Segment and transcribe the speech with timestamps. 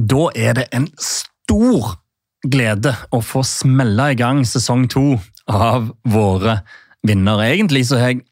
[0.00, 1.96] Da er det en stor
[2.48, 5.04] glede å få smelle i gang sesong to
[5.50, 6.60] av våre
[7.06, 7.50] vinnere.
[7.52, 8.24] Egentlig så har jeg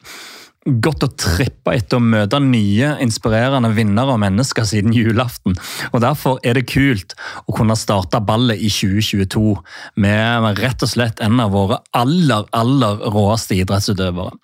[0.69, 5.57] gått og trippa etter å møte nye, inspirerende vinnere og mennesker siden julaften.
[5.93, 7.15] Og Derfor er det kult
[7.49, 9.55] å kunne starte ballet i 2022
[10.03, 14.35] med rett og slett en av våre aller, aller råeste idrettsutøvere.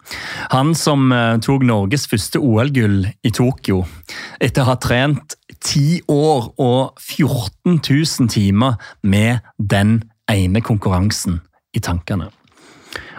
[0.54, 3.82] Han som eh, tok Norges første OL-gull i Tokyo
[4.40, 11.40] etter å ha trent ti år og 14 000 timer med den ene konkurransen
[11.74, 12.30] i tankene.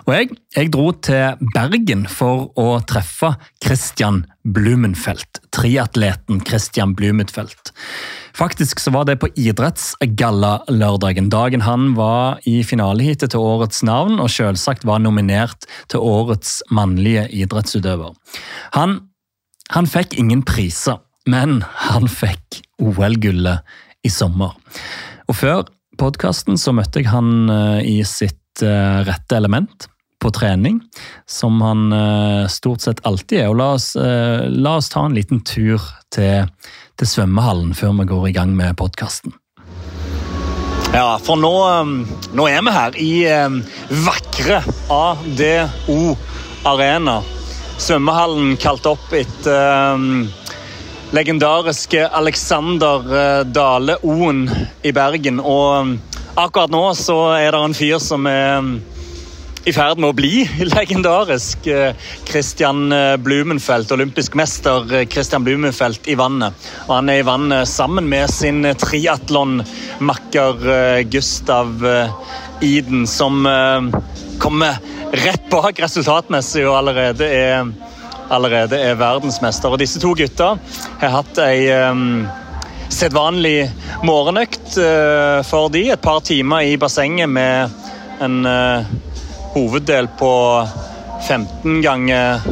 [0.05, 3.31] Og jeg, jeg, dro til Bergen for å treffe
[3.63, 5.39] Christian Blumenfeldt.
[5.55, 7.71] Triatleten Christian Blumenfeldt.
[8.37, 14.29] Faktisk så var det på idrettsgallalørdagen, dagen han var i finaleheatet til Årets navn og
[14.29, 18.13] selvsagt var nominert til Årets mannlige idrettsutøver.
[18.77, 18.99] Han,
[19.73, 23.65] han fikk ingen priser, men han fikk OL-gullet
[24.05, 24.53] i sommer.
[25.25, 25.65] Og før
[25.99, 29.89] podkasten så møtte jeg han eh, i sitt eh, rette element
[30.21, 30.79] på trening,
[31.29, 33.49] som han uh, stort sett alltid er.
[33.51, 35.83] Og la oss, la oss, ta en liten tur
[36.15, 36.47] til,
[36.97, 39.35] til svømmehallen før vi går i gang med podkasten.
[40.95, 41.51] Ja, for nå,
[42.33, 43.11] nå, er vi her i
[44.07, 44.63] vakre
[44.95, 46.15] ADO
[46.71, 47.19] Arena.
[47.75, 49.99] Svømmehallen kalt opp etter
[51.15, 54.49] legendariske Alexander uh, Dale Oen
[54.83, 55.39] i Bergen.
[55.39, 55.93] Og um,
[56.35, 58.75] akkurat nå så er det en fyr som er um,
[59.65, 60.43] i ferd med å bli
[60.75, 61.65] legendarisk.
[61.71, 61.95] Eh,
[62.27, 62.93] Christian
[63.25, 66.53] Blumenfelt, olympisk mester eh, Christian Blumenfeldt i vannet.
[66.85, 70.53] Og han er i vannet sammen med sin triatlonmakker
[71.09, 71.81] Gustav
[72.61, 73.41] Iden, som
[74.37, 74.77] kommer
[75.25, 77.65] rett bak resultatmessig og allerede er,
[78.29, 79.71] allerede er verdensmester.
[79.73, 80.55] Og disse to gutta
[81.01, 82.25] har hatt ei um,
[82.93, 83.69] sedvanlig
[84.05, 85.87] morgenøkt uh, for de.
[85.93, 87.73] Et par timer i bassenget med
[88.25, 88.85] en uh,
[89.55, 90.31] hoveddel på
[91.25, 92.45] 15 ganger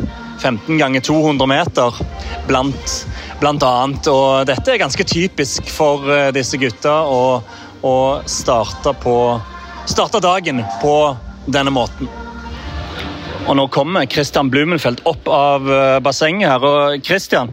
[0.44, 2.00] 15 ganger 200 meter,
[2.48, 2.96] blant,
[3.40, 4.10] blant, annet.
[4.12, 7.22] Og dette er ganske typisk for uh, disse gutta å,
[7.80, 7.96] å
[8.28, 9.16] starte, på,
[9.88, 10.98] starte dagen på
[11.48, 12.23] denne måten.
[13.44, 16.64] Og nå kommer Christian Blumenfeldt opp av eh, bassenget her.
[16.64, 17.52] Og Christian,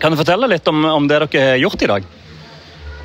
[0.00, 2.06] kan du fortelle litt om, om det dere har gjort i dag?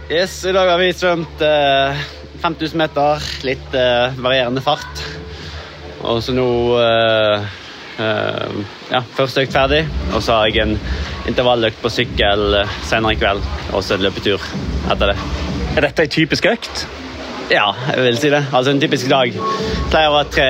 [0.07, 2.05] Yes, I dag har vi svømt eh,
[2.39, 5.03] 5000 meter, litt eh, varierende fart.
[6.07, 6.47] Og så nå
[6.79, 7.47] eh,
[7.97, 8.59] uh,
[8.91, 9.81] Ja, første økt ferdig.
[10.13, 10.77] Og så har jeg en
[11.27, 13.43] intervalløkt på sykkel senere i kveld.
[13.73, 14.39] Og så en løpetur
[14.87, 15.17] etter det.
[15.75, 16.85] Er dette ei typisk økt?
[17.47, 18.41] Ja, jeg vil si det.
[18.51, 19.35] Altså En typisk dag
[19.87, 20.47] pleier å ha tre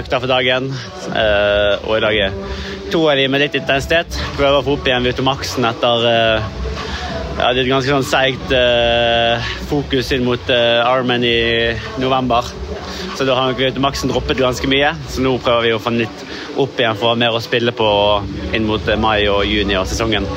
[0.00, 0.66] økter for dagen.
[1.08, 2.34] Uh, og i dag er
[2.92, 4.18] to av de med litt intensitet.
[4.36, 6.04] Prøver å få opp igjen Vitomaksen etter
[7.34, 8.52] ja, det er et ganske sånn seigt
[9.66, 12.46] fokus inn mot Armen i november.
[13.18, 14.92] Så da har maksen droppet ganske mye.
[15.10, 17.42] Så nå prøver vi å få den litt opp igjen for å ha mer å
[17.42, 17.88] spille på
[18.54, 20.28] inn mot mai og juni og sesongen.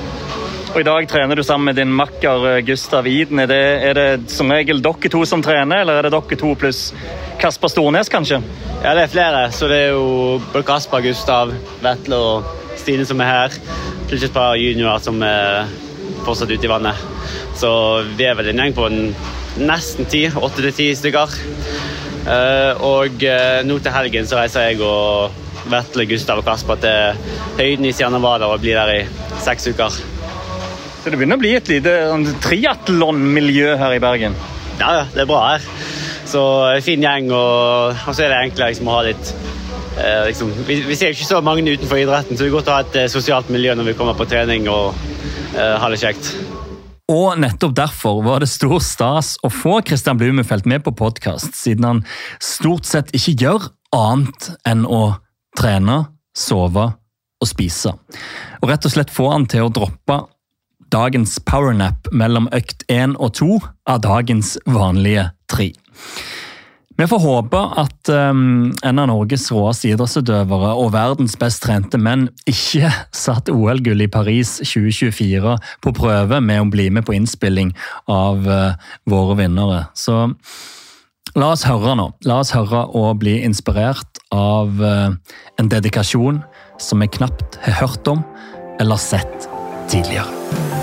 [0.78, 3.40] Og I dag trener du sammen med din makker eh, Gustav Iden.
[3.42, 6.52] Er det, er det som regel dere to som trener, eller er det dere to
[6.54, 6.82] pluss
[7.42, 8.38] Kasper Stornes, kanskje?
[8.84, 9.40] Ja, det er flere.
[9.50, 11.50] Så det er jo både Kasper, Gustav,
[11.82, 13.56] Vetle og Stine som er her.
[14.06, 15.72] Pluss et par juniorer som er
[16.28, 17.02] fortsatt ute i vannet.
[17.58, 17.72] Så
[18.12, 18.86] vi er vel en gjeng på
[19.58, 21.34] nesten ti, åtte til ti stykker.
[22.36, 25.42] Eh, og eh, nå til helgen så reiser jeg og
[25.74, 27.34] Vetle, Gustav og Kasper til
[27.64, 29.98] høyden i Sianavada og blir der i seks uker.
[31.07, 34.34] Så det begynner å bli et lite sånn triatlonmiljø her i Bergen?
[34.75, 35.68] Ja, ja, det er bra her.
[36.28, 39.31] Så eh, fin gjeng, og, og så er det enklere liksom, å ha litt
[40.01, 42.75] eh, liksom, vi, vi, ser ikke så mange utenfor idretten, så det er godt å
[42.75, 45.00] ha et sosialt miljø når vi kommer på trening og
[45.56, 46.34] eh, ha det kjekt.
[47.16, 51.88] Og nettopp derfor var det stor stas å få Christian Blumenfeldt med på podkast, siden
[51.88, 55.06] han stort sett ikke gjør annet enn å
[55.56, 56.01] trene,
[56.35, 56.90] sove
[57.40, 57.96] og spise.
[58.59, 60.25] Og rett og slett få han til å droppe
[60.94, 63.59] dagens powernap mellom økt én og to
[63.90, 65.72] av dagens vanlige tre.
[66.97, 72.26] Vi får håpe at um, en av Norges råeste idrettsutøvere og verdens best trente menn
[72.50, 72.90] ikke
[73.26, 75.53] satt OL-gull i Paris 2024
[75.85, 77.76] på prøve med å bli med på innspilling
[78.09, 78.73] av uh,
[79.06, 79.84] våre vinnere.
[79.94, 80.23] Så
[81.38, 82.09] la oss høre nå.
[82.26, 85.14] La oss høre og bli inspirert av uh,
[85.61, 86.41] en dedikasjon
[86.82, 88.26] som vi knapt har hørt om
[88.82, 89.50] eller sett
[89.94, 90.77] tidligere.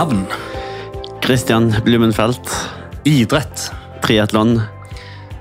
[0.00, 0.26] Navn.
[1.20, 2.70] Christian Blumenfelt.
[3.04, 3.72] Idrett.
[4.00, 4.60] Triatlon.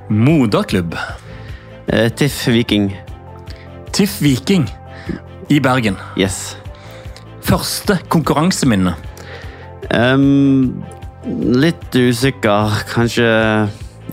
[0.08, 0.96] Moderklubb.
[1.88, 2.98] Eh, TIFF Viking.
[3.92, 4.68] TIFF Viking
[5.48, 5.96] i Bergen.
[6.18, 6.58] Yes.
[7.42, 8.98] Første konkurranseminne.
[9.96, 10.84] Um,
[11.56, 12.76] litt usikker.
[12.92, 13.30] Kanskje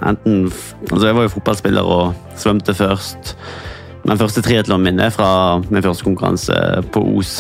[0.07, 0.47] enten
[0.93, 3.35] Altså, jeg var jo fotballspiller og svømte først.
[4.07, 6.63] Men første triatlon min er fra min første konkurranse
[6.95, 7.35] på Os.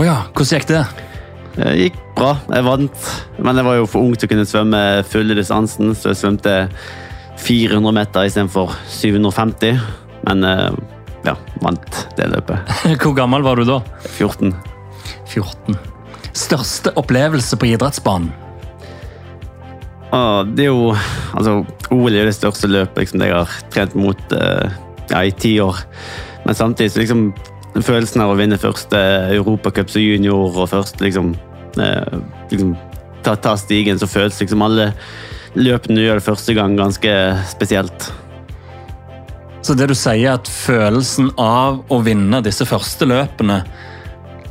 [0.00, 0.84] Å ja, hvordan gikk det?
[1.56, 2.34] Det gikk bra.
[2.52, 3.06] Jeg vant,
[3.42, 6.56] men jeg var jo for ung til å kunne svømme fulle distansen, så jeg svømte
[7.40, 9.80] 400 meter istedenfor 750.
[10.28, 10.68] Men eh,
[11.26, 12.74] ja, vant det løpet.
[13.02, 13.80] Hvor gammel var du da?
[14.06, 14.54] 14.
[15.30, 15.80] 14.
[16.36, 18.30] Største opplevelse på idrettsbanen?
[20.10, 20.88] Ah, det er jo
[21.38, 21.60] Altså,
[21.94, 24.72] OL er det største løpet liksom, jeg har trent mot eh,
[25.10, 25.78] ja, i ti år.
[26.44, 27.28] Men samtidig så liksom
[27.78, 28.98] følelsen av å vinne første
[29.36, 31.34] Europacup som junior og først liksom,
[31.78, 32.16] eh,
[32.50, 32.74] liksom
[33.22, 34.90] ta, ta, stigen, så føles liksom alle
[35.54, 37.14] løpene du gjør det første gang, ganske
[37.50, 38.10] spesielt.
[39.62, 43.60] Så det du sier, er at følelsen av å vinne disse første løpene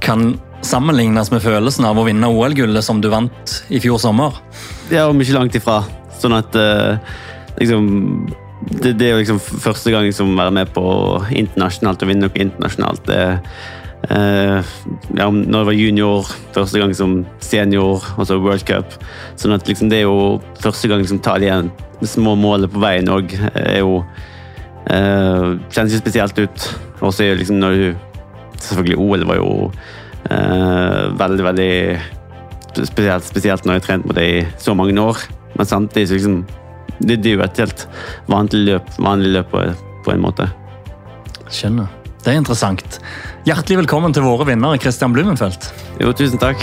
[0.03, 0.35] kan
[0.65, 4.37] sammenlignes med følelsen av å vinne OL-gullet som du vant i fjor sommer?
[4.91, 5.81] Ja, og mye langt ifra.
[6.19, 6.99] Sånn at eh,
[7.61, 7.87] liksom
[8.69, 10.85] det, det, er jo liksom første gang som være med på
[11.33, 13.01] internasjonalt og vinne noe internasjonalt.
[13.07, 13.21] Det,
[14.13, 14.73] eh,
[15.17, 18.97] ja, når jeg var junior, første gang som senior, altså World Cup.
[19.39, 21.49] Sånn at liksom det er jo første gang som tar de
[22.07, 26.69] små målene på veien òg, er jo uh, Kjennes jo spesielt ut.
[27.01, 28.05] Og så er jo liksom når du
[28.59, 29.51] Selvfølgelig, OL var jo
[30.27, 35.21] eh, veldig, veldig spesielt, spesielt når jeg har trent med det i så mange år.
[35.55, 36.41] Men samtidig så liksom
[36.99, 37.85] det, det er jo et helt
[38.31, 39.63] vanlig løp, vanlig løp på,
[40.05, 40.49] på, en måte.
[41.47, 41.87] Skjønner.
[42.19, 42.99] Det er interessant.
[43.47, 45.69] Hjertelig velkommen til våre vinnere, Christian Blumenfeldt.
[46.01, 46.59] Jo, tusen takk.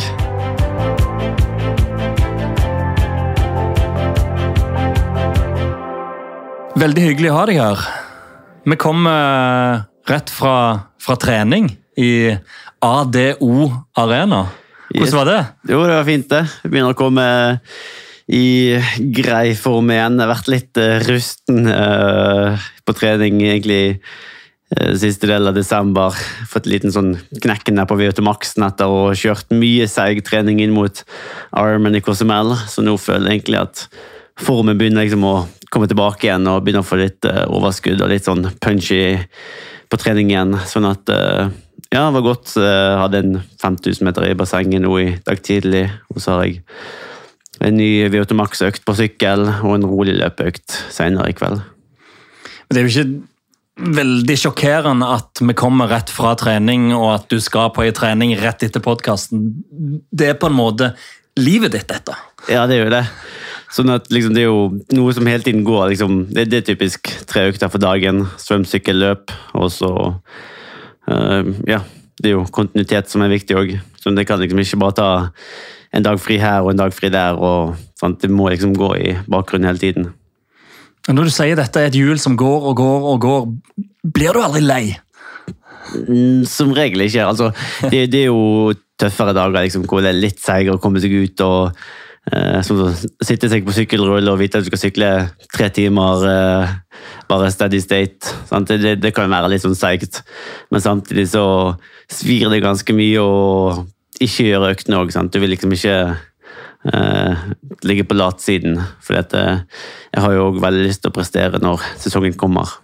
[6.76, 7.86] Veldig hyggelig å ha deg her.
[8.68, 9.80] Vi kom uh,
[10.10, 10.56] rett fra,
[11.00, 12.36] fra trening i
[12.84, 14.44] ADO Arena.
[14.92, 15.38] Hvordan var det?
[15.72, 16.42] Jo, det var fint, det.
[16.62, 17.24] Vi begynner å komme
[18.26, 18.78] i
[19.14, 20.18] grei form igjen.
[20.18, 24.00] Jeg har vært litt uh, rusten uh, på trening egentlig
[24.74, 26.16] uh, siste del av desember.
[26.50, 27.12] Fått en liten sånn
[27.42, 31.04] knekken der på VO2 Maxen etter å ha kjørt mye seig trening inn mot
[31.54, 33.86] Ironman i Cozumel, så nå føler jeg egentlig at
[34.42, 35.36] formen begynner liksom å
[35.72, 39.16] komme tilbake igjen og begynner å få litt overskudd og litt sånn punchy
[39.90, 40.58] på trening igjen.
[40.68, 42.52] Sånn at ja, det var godt.
[42.58, 45.86] Jeg hadde en 5000 meter i bassenget nå i dag tidlig.
[46.12, 46.60] Og så har jeg
[47.64, 51.62] en ny VO2 Max-økt på sykkel og en rolig løpeøkt senere i kveld.
[52.68, 57.38] Det er jo ikke veldig sjokkerende at vi kommer rett fra trening, og at du
[57.44, 59.50] skal på ei trening rett etter podkasten.
[60.10, 60.94] Det er på en måte
[61.36, 62.16] livet ditt, dette.
[62.48, 63.04] Ja, det er jo det.
[63.76, 65.90] Sånn at liksom, Det er jo noe som hele tiden går.
[65.92, 68.24] Liksom, det, det, er typisk tre økter for dagen.
[68.40, 69.34] Svøm, sykkel, løp.
[69.58, 69.92] Og så
[71.10, 71.82] uh, Ja,
[72.22, 73.74] det er jo kontinuitet som er viktig òg.
[74.00, 75.10] Sånn, det kan liksom ikke bare ta
[75.94, 77.38] en dag fri her og en dag fri der.
[77.38, 78.20] og sant?
[78.22, 80.12] Det må liksom gå i bakgrunnen hele tiden.
[81.06, 83.44] Når du sier dette er et hjul som går og går og går,
[84.14, 84.84] blir du aldri lei?
[85.94, 87.26] Mm, som regel ikke.
[87.26, 87.52] Altså,
[87.92, 91.14] det, det er jo tøffere dager liksom, hvor det er litt seigere å komme seg
[91.14, 91.44] ut.
[91.46, 91.78] og
[92.32, 92.82] eh, Som
[93.22, 95.10] sitte seg på sykkelrulle og vite at du skal sykle
[95.54, 96.76] tre timer eh,
[97.30, 98.34] bare steady state.
[98.66, 100.24] Det, det, kan være litt sånn seigt,
[100.74, 101.46] men samtidig så
[102.10, 103.22] svir det ganske mye.
[103.22, 103.86] og
[104.20, 105.12] ikke gjøre øktene òg.
[105.32, 107.46] Du vil liksom ikke uh,
[107.86, 108.80] ligge på latsiden.
[109.04, 109.62] For uh,
[110.12, 112.78] jeg har jo òg veldig lyst til å prestere når sesongen kommer.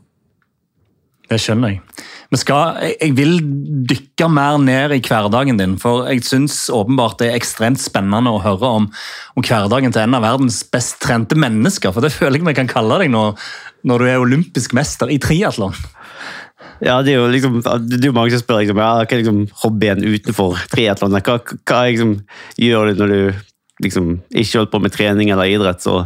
[1.31, 1.81] Det skjønner jeg.
[2.33, 3.35] Skal, jeg vil
[3.89, 8.41] dykke mer ned i hverdagen din, for jeg syns åpenbart det er ekstremt spennende å
[8.41, 8.87] høre om,
[9.37, 11.93] om, hverdagen til en av verdens best trente mennesker.
[11.93, 13.27] For det føler jeg vi kan kalle deg nå,
[13.85, 15.77] når du er olympisk mester i triatlon.
[16.83, 19.43] Ja, det er jo liksom, det er mange som spør liksom, ja, hva er liksom
[19.63, 21.15] hobbyen utenfor triatlon.
[21.15, 22.17] Hva, hva liksom,
[22.59, 23.45] gjør du når du
[23.87, 25.85] liksom, ikke holder på med trening eller idrett?
[25.85, 26.03] så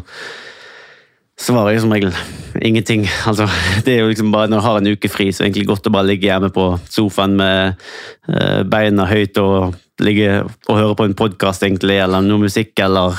[1.41, 2.13] svarer jeg som regel
[2.61, 3.07] ingenting.
[3.29, 3.49] Altså,
[3.85, 5.71] det er jo liksom bare Når jeg har en uke fri, så er det egentlig
[5.73, 7.81] godt å bare ligge hjemme på sofaen med
[8.29, 13.17] uh, beina høyt og ligge og høre på en podkast, egentlig, eller noe musikk, eller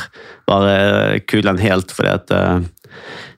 [0.50, 1.94] bare kule den helt.
[1.94, 2.62] For uh,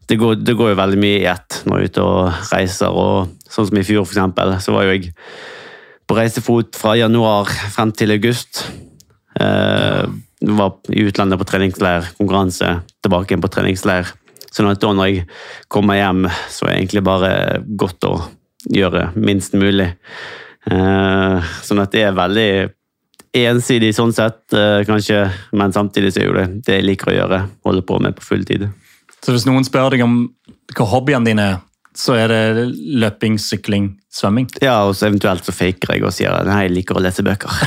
[0.10, 2.90] det det går, jo veldig mye i ett når jeg er ute og reiser.
[2.90, 5.14] og Sånn som i fjor, for eksempel, så var jo jeg
[6.10, 8.64] på reisefot fra januar frem til august.
[9.40, 10.06] Eh,
[10.50, 14.10] var i utlandet på treningsleir, konkurranse, tilbake igjen på treningsleir.
[14.50, 15.28] Sånn da når jeg
[15.70, 17.32] kommer hjem, så er det egentlig bare
[17.78, 18.16] godt å
[18.74, 19.92] gjøre minst mulig.
[20.70, 22.50] Eh, sånn at det er veldig
[23.40, 27.40] ensidig sånn sett, eh, kanskje, men samtidig så er det det jeg liker å gjøre.
[27.66, 28.70] Holde på med på full tid.
[29.22, 30.34] Så hvis noen spør deg om
[30.76, 31.58] hva hobbyene dine er,
[32.00, 32.68] så er det
[33.02, 34.48] løping, sykling, svømming?
[34.64, 37.26] Ja, og så eventuelt så faker jeg og sier at nei, jeg liker å lese
[37.28, 37.52] bøker.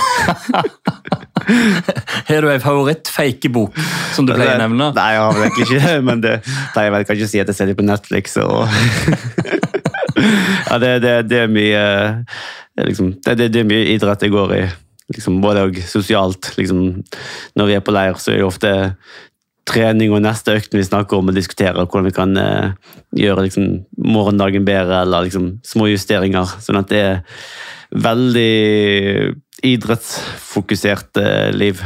[2.29, 3.77] Har du en favoritt-fakebok
[4.15, 4.93] som du pleier å nevne?
[4.97, 7.43] Nei, jeg har vel egentlig ikke det, men det pleier jeg vel kanskje å si
[7.43, 8.39] at jeg ser det på Netflix.
[8.41, 8.69] og...
[10.71, 11.83] ja, det, det, det, er mye
[12.87, 14.63] liksom, det, det, er mye idrett jeg går i.
[15.13, 16.55] Liksom, både og sosialt.
[16.57, 17.03] Liksom,
[17.59, 18.73] når vi er på leir, så er det ofte
[19.69, 22.75] trening og neste økt vi snakker om og diskuterer hvordan vi kan eh,
[23.19, 23.69] gjøre liksom,
[24.03, 26.57] morgendagen bedre, eller liksom, små justeringer.
[26.65, 27.23] Sånn at det er
[27.93, 28.53] veldig
[29.63, 31.83] idrettsfokusert eh, liv.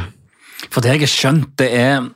[0.67, 2.07] For det jeg har skjønt, det er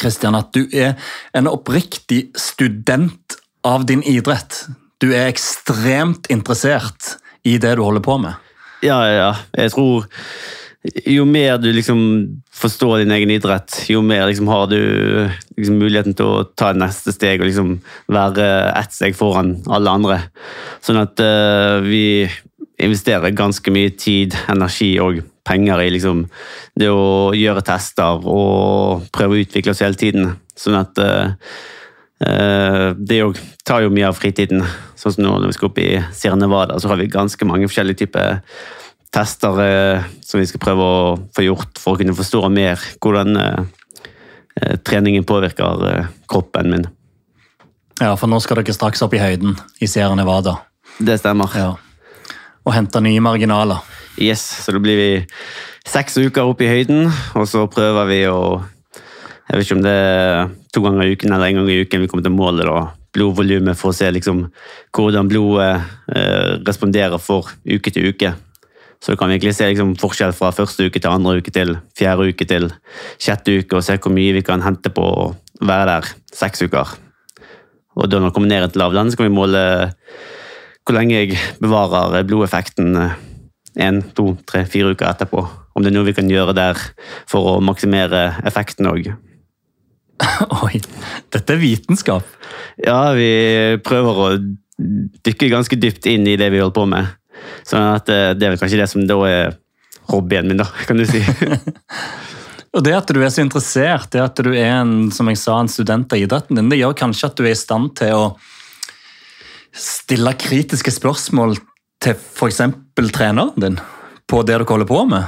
[0.00, 0.94] Kristian, at du er
[1.36, 4.64] en oppriktig student av din idrett.
[5.02, 8.38] Du er ekstremt interessert i det du holder på med.
[8.84, 9.32] Ja, ja.
[9.56, 10.06] Jeg tror
[11.06, 12.00] jo mer du liksom
[12.52, 14.80] forstår din egen idrett, jo mer liksom har du
[15.56, 17.76] liksom muligheten til å ta neste steg og liksom
[18.12, 20.18] være ett steg foran alle andre.
[20.84, 22.26] Sånn at uh, vi
[22.82, 26.26] investerer ganske mye tid, energi og penger i liksom
[26.76, 30.34] det å gjøre tester og prøve å utvikle oss hele tiden.
[30.56, 31.36] Sånn at uh,
[32.24, 33.22] uh, det
[33.66, 34.64] tar jo mye av fritiden.
[34.96, 37.68] Sånn som nå når vi skal opp i Sierra Nevada, så har vi ganske mange
[37.70, 38.42] forskjellige typer
[39.16, 43.40] tester eh, som vi skal prøve å få gjort for å kunne forstå mer hvordan
[43.40, 43.64] eh,
[44.60, 46.86] eh, treningen påvirker kroppen min.
[47.96, 50.58] Ja, for nå skal dere straks opp i høyden i Sierra Nevada.
[51.00, 51.52] Det stemmer.
[51.56, 51.72] Ja.
[52.66, 53.80] Og hente nye marginaler.
[54.20, 55.10] Yes, så da blir vi
[55.88, 57.06] seks uker opp i høyden,
[57.36, 58.40] og så prøver vi å
[59.46, 62.00] Jeg vet ikke om det er to ganger i uken eller en gang i uken
[62.02, 62.66] vi kommer til målet.
[62.66, 62.80] da,
[63.14, 64.40] Blodvolumet for å se liksom
[64.90, 68.32] hvordan blodet eh, responderer for uke til uke.
[69.02, 72.30] Så du kan virkelig se liksom, forskjell fra første uke til andre uke til fjerde
[72.32, 72.70] uke til
[73.22, 75.26] sjette uke, og se hvor mye vi kan hente på å
[75.60, 76.96] være der seks uker.
[77.96, 79.62] Og da når vi kommer ned til lavland, så kan vi måle
[80.86, 82.94] hvor lenge jeg bevarer blodeffekten
[83.76, 85.42] én, to, tre, fire uker etterpå.
[85.76, 86.78] Om det er noe vi kan gjøre der
[87.28, 89.10] for å maksimere effekten òg.
[90.64, 90.78] Oi,
[91.34, 92.28] dette er vitenskap.
[92.80, 94.30] Ja, vi prøver å
[95.26, 97.12] dykke ganske dypt inn i det vi holder på med.
[97.66, 99.56] Sånn at eh, det er vel kanskje det som da er
[100.12, 101.22] hobbyen min, da, kan du si.
[102.76, 105.54] Og Det at du er så interessert, det at du er en, som jeg sa,
[105.62, 108.26] en student av idretten din, det gjør kanskje at du er i stand til å
[109.76, 111.56] stille kritiske spørsmål
[112.04, 112.60] til f.eks.
[113.16, 113.78] treneren din
[114.28, 115.24] på det du holder på med?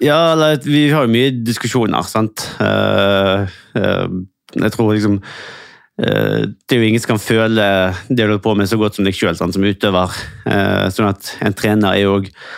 [0.00, 0.32] Ja,
[0.64, 2.46] vi har jo mye diskusjoner, sant.
[2.56, 3.44] Uh,
[3.76, 4.08] uh,
[4.56, 5.63] jeg tror liksom Eh,
[5.94, 7.64] det er jo ingen som kan føle
[8.08, 10.16] det du holder på med så godt som deg sjøl som utøver.
[10.50, 12.16] Eh, sånn at En trener er jo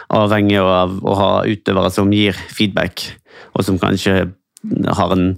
[0.09, 3.05] avhengig av å ha utøvere som gir feedback,
[3.53, 4.31] og som kanskje
[4.97, 5.29] har en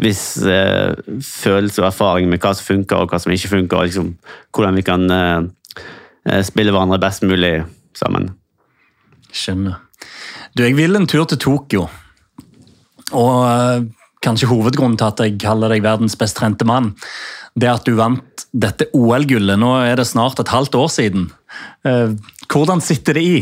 [0.00, 3.90] viss eh, følelse og erfaring med hva som funker og hva som ikke funker, og
[3.90, 4.14] liksom,
[4.54, 5.18] hvordan vi kan
[6.44, 7.62] spille hverandre best mulig
[7.96, 8.30] sammen.
[9.32, 9.78] Skjønner.
[10.54, 11.86] Du, jeg vil en tur til Tokyo.
[13.16, 13.88] Og
[14.24, 16.92] kanskje hovedgrunnen til at jeg kaller deg verdens best trente mann,
[17.56, 19.58] det at du vant dette OL-gullet.
[19.60, 21.30] Nå er det snart et halvt år siden.
[21.86, 22.12] Eh,
[22.48, 23.38] hvordan sitter det i?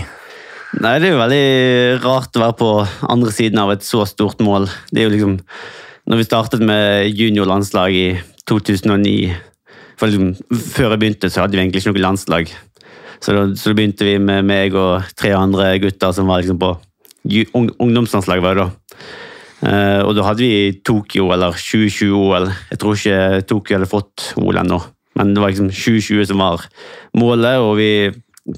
[0.76, 2.70] Nei, Det er jo veldig rart å være på
[3.08, 4.68] andre siden av et så stort mål.
[4.90, 5.36] Det er jo liksom,
[6.10, 8.08] når vi startet med juniorlandslag i
[8.50, 9.34] 2009
[9.96, 12.50] for liksom, Før jeg begynte, så hadde vi egentlig ikke noe landslag.
[13.24, 16.60] Så da, så da begynte vi med meg og tre andre gutter som var liksom
[16.60, 16.74] på
[17.80, 18.58] ungdomslandslaget.
[18.60, 18.68] da.
[19.66, 22.46] Uh, og da hadde vi Tokyo eller 2020-OL.
[22.70, 24.78] Jeg tror ikke Tokyo hadde fått OL ennå,
[25.18, 26.66] men det var liksom 2020 som var
[27.18, 27.58] målet.
[27.64, 27.90] Og vi,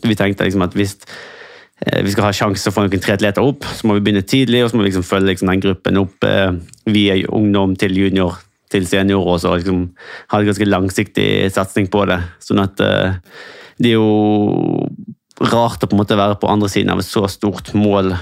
[0.05, 3.45] vi tenkte liksom at hvis uh, vi skal ha sjanse å få noen tre atleter
[3.45, 6.03] opp, så må vi begynne tidlig og så må vi liksom følge liksom den gruppen
[6.03, 6.53] opp uh,
[6.91, 8.37] via ungdom til junior
[8.69, 9.87] til senior og så liksom
[10.29, 12.19] ha en ganske langsiktig satsing på det.
[12.45, 14.85] Sånn at det er jo
[15.41, 18.13] rart å på en måte være på andre siden av et så stort mål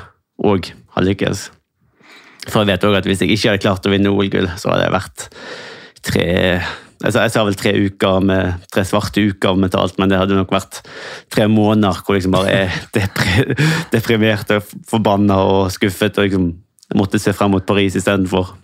[0.46, 1.48] og ha lykkes.
[2.46, 4.86] For jeg vet også at hvis jeg ikke hadde klart å vinne OL-gull, så hadde
[4.86, 5.28] jeg vært
[6.06, 6.26] tre
[7.04, 10.54] altså Jeg sa vel tre uker med tre svarte uker mentalt, men det hadde nok
[10.54, 10.78] vært
[11.32, 13.56] tre måneder hvor jeg liksom bare er depri,
[13.92, 16.46] deprimert og forbanna og skuffet og liksom
[16.96, 18.54] måtte se frem mot Paris istedenfor.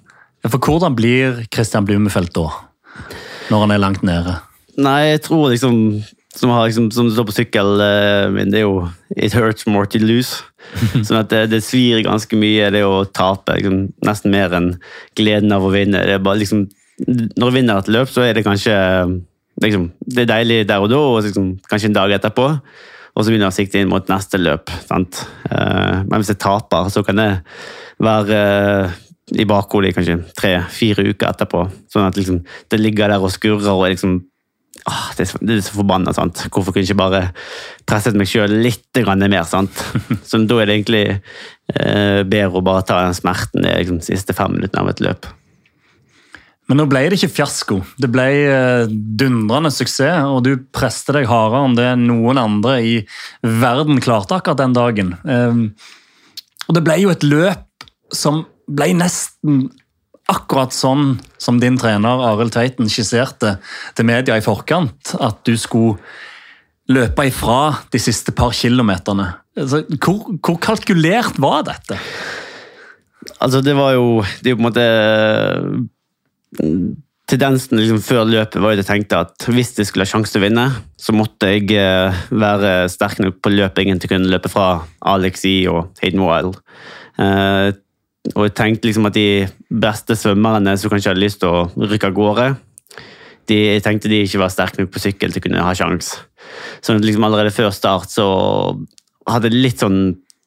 [0.48, 2.48] For hvordan blir Christian Blumefeldt da,
[3.52, 4.38] når han er langt nede?
[4.80, 5.76] Nei, jeg tror liksom
[6.32, 8.86] som, har, liksom, som står på sykkelen uh, min, det er jo
[9.16, 10.40] It hurts more to lose.
[11.06, 13.58] sånn at det, det, svir ganske mye, det å tape.
[13.58, 14.70] Liksom, nesten mer enn
[15.18, 16.00] gleden av å vinne.
[16.08, 16.64] Det er bare liksom,
[17.02, 18.72] Når du vinner et løp, så er det kanskje
[19.62, 22.48] liksom, Det er deilig der og da, og liksom, kanskje en dag etterpå.
[23.12, 24.72] og så begynner jeg å sikte inn mot neste løp.
[24.88, 25.26] Sant?
[25.50, 27.30] Eh, men hvis jeg taper, så kan det
[28.00, 29.00] være eh,
[29.42, 31.66] i bakhodet i kanskje tre-fire uker etterpå.
[31.92, 32.40] Sånn at liksom,
[32.72, 34.22] det ligger der og skurrer og er liksom
[34.90, 36.14] ah, det, er, det er så forbanna.
[36.16, 36.46] sant?
[36.48, 37.22] Hvorfor kunne jeg ikke bare
[37.88, 39.44] presset meg sjøl litt mer?
[39.48, 39.84] sant?
[40.28, 44.36] Så da er det egentlig eh, bedre å bare ta den smerten de liksom, siste
[44.36, 45.30] fem minuttene av et løp.
[46.70, 47.80] Men nå ble det ikke fiasko.
[48.00, 52.94] Det ble eh, dundrende suksess, og du preste deg hardere enn det noen andre i
[53.42, 55.12] verden klarte akkurat den dagen.
[55.26, 55.66] Ehm,
[56.68, 59.66] og det ble jo et løp som ble nesten
[60.32, 63.56] akkurat sånn som din trener Arild Tveiten skisserte
[63.96, 65.98] til media i forkant, at du skulle
[66.92, 69.28] løpe ifra de siste par kilometerne.
[69.58, 71.98] Altså, hvor, hvor kalkulert var dette?
[73.38, 74.86] Altså, det var jo Det er jo på en måte
[77.32, 80.42] tendensen liksom, før løpet var jo jeg tenkte at hvis jeg skulle ha sjanse til
[80.42, 80.66] å vinne,
[81.00, 84.66] så måtte jeg eh, være sterk nok på løpingen til å kunne løpe fra
[85.14, 86.58] Alexi og Hayden Wild.
[88.36, 92.08] Og jeg tenkte liksom at de beste svømmerne som kanskje hadde lyst til å rykke
[92.10, 92.48] av gårde,
[93.50, 96.14] de, jeg tenkte de ikke var sterke nok på sykkel til å kunne ha sjans.
[96.84, 98.26] Så liksom allerede før start så
[99.28, 100.02] hadde jeg litt sånn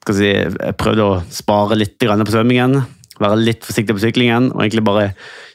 [0.05, 2.77] skal si, Jeg prøvde å spare litt på svømmingen,
[3.17, 5.07] være litt forsiktig på syklingen og egentlig bare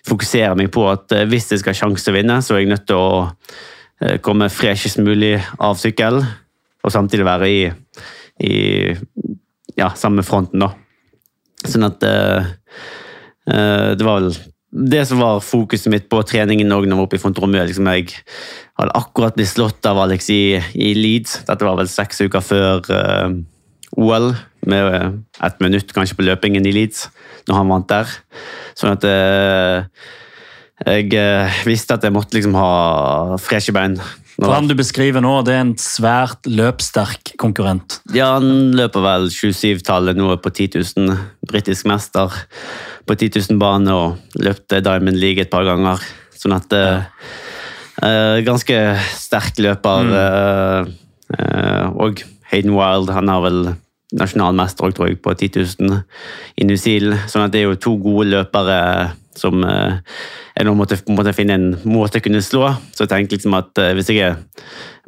[0.08, 2.64] fokusere meg på at eh, hvis jeg skal ha sjanse til å vinne, så er
[2.64, 3.10] jeg nødt til å
[4.02, 6.22] eh, komme freshest mulig av sykkel,
[6.80, 7.60] og samtidig være i,
[8.42, 8.54] i
[9.76, 10.72] ja, samme fronten, da.
[11.66, 12.46] Sånn at uh,
[13.50, 14.32] uh, Det var vel
[14.70, 17.62] det som var fokuset mitt på treningen òg når jeg var oppe i Fontromø.
[17.66, 18.12] Liksom jeg
[18.78, 21.40] hadde akkurat blitt slått av Alex i, i Leeds.
[21.48, 23.34] Dette var vel seks uker før uh,
[23.98, 24.30] OL,
[24.70, 27.08] med ett minutt kanskje på løpingen i Leeds,
[27.48, 28.14] når han vant der.
[28.78, 29.82] Sånn at uh,
[30.86, 33.98] jeg uh, visste at jeg måtte liksom ha freshe bein.
[34.40, 37.98] For Han du beskriver nå, det er en svært løpssterk konkurrent?
[38.16, 41.18] Ja, han løper vel 27-tallet nå på 10 000.
[41.50, 42.32] Britisk mester
[43.04, 46.00] på 10 000-bane og løpte Diamond League et par ganger.
[46.40, 47.04] Sånn at uh,
[48.46, 48.80] Ganske
[49.12, 50.08] sterk løper.
[50.08, 51.94] Mm.
[52.00, 53.58] og Hayden Wild han har vel
[54.16, 56.00] nasjonalmester tror jeg, på 10 000
[56.56, 57.28] i New Zealand.
[57.30, 58.78] Sånn at det er jo to gode løpere
[59.38, 59.98] som eh,
[60.56, 62.72] jeg nå måtte, måtte, finne en måte å kunne slå.
[62.94, 64.38] Så jeg tenkte liksom at eh, hvis jeg er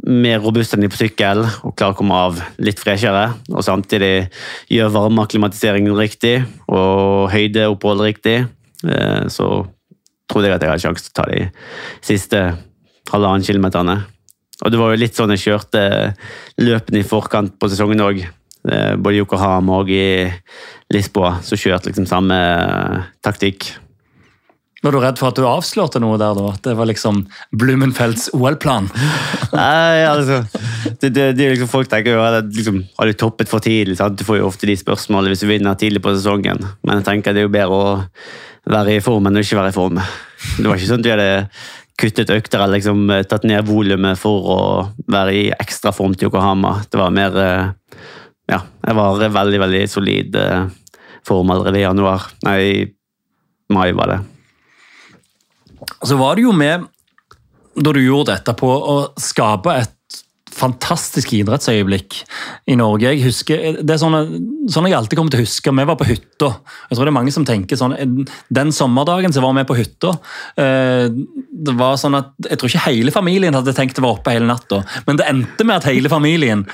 [0.06, 4.28] mer robust enn de på sykkel og klarer å komme av litt freshere, og samtidig
[4.72, 6.38] gjør varmeakklimatiseringen riktig
[6.70, 8.37] og høydeoppholdet riktig,
[8.87, 9.48] eh, så
[10.30, 11.42] trodde jeg at jeg hadde sjanse til å ta de
[12.04, 12.42] siste
[13.12, 13.98] halvannen kilometerne.
[14.62, 15.82] Og det var jo litt sånn jeg kjørte
[16.62, 18.22] løpene i forkant på sesongen òg.
[18.62, 20.28] Både både Yokohama og i
[20.94, 22.37] Lisboa så kjørte liksom samme
[23.26, 23.72] taktikk.
[24.82, 26.34] Var du redd for at du avslørte noe der?
[26.34, 26.52] da?
[26.56, 27.22] At det var liksom
[27.54, 28.88] Blumenfelds OL-plan?
[29.54, 30.40] Nei, altså
[31.00, 33.98] det, det, det, liksom, Folk tenker jo at liksom, har du toppet for tidlig.
[34.00, 34.18] Sant?
[34.18, 36.64] Du får jo ofte de spørsmålene hvis du vinner tidlig på sesongen.
[36.82, 39.70] Men jeg tenker det er jo bedre å være i form enn å ikke være
[39.70, 40.02] i form.
[40.58, 41.30] Det var ikke sånn at vi hadde
[42.02, 44.60] kuttet økter eller liksom, tatt ned volumet for å
[45.12, 46.80] være i ekstra form til Yokohama.
[46.90, 47.70] Det var mer eh,
[48.50, 50.66] ja, jeg var veldig, veldig solid eh,
[51.26, 52.26] form allerede i januar.
[52.48, 52.62] Nei,
[53.70, 54.20] mai var det.
[56.02, 56.86] Så var du jo med,
[57.74, 59.94] da du gjorde dette, på å skape et
[60.62, 62.20] fantastisk idrettsøyeblikk
[62.70, 63.11] i Norge.
[63.11, 64.16] Jeg husker, det er sånn,
[64.70, 65.75] sånn jeg alltid kommer til å huske.
[65.75, 66.51] Vi var på hytta.
[66.88, 67.96] Jeg tror det er mange som tenker sånn,
[68.53, 70.14] Den sommerdagen så var vi på hytta.
[70.61, 74.35] Eh, det var sånn at, Jeg tror ikke hele familien hadde tenkt å være oppe
[74.35, 76.64] hele natta, men det endte med at hele familien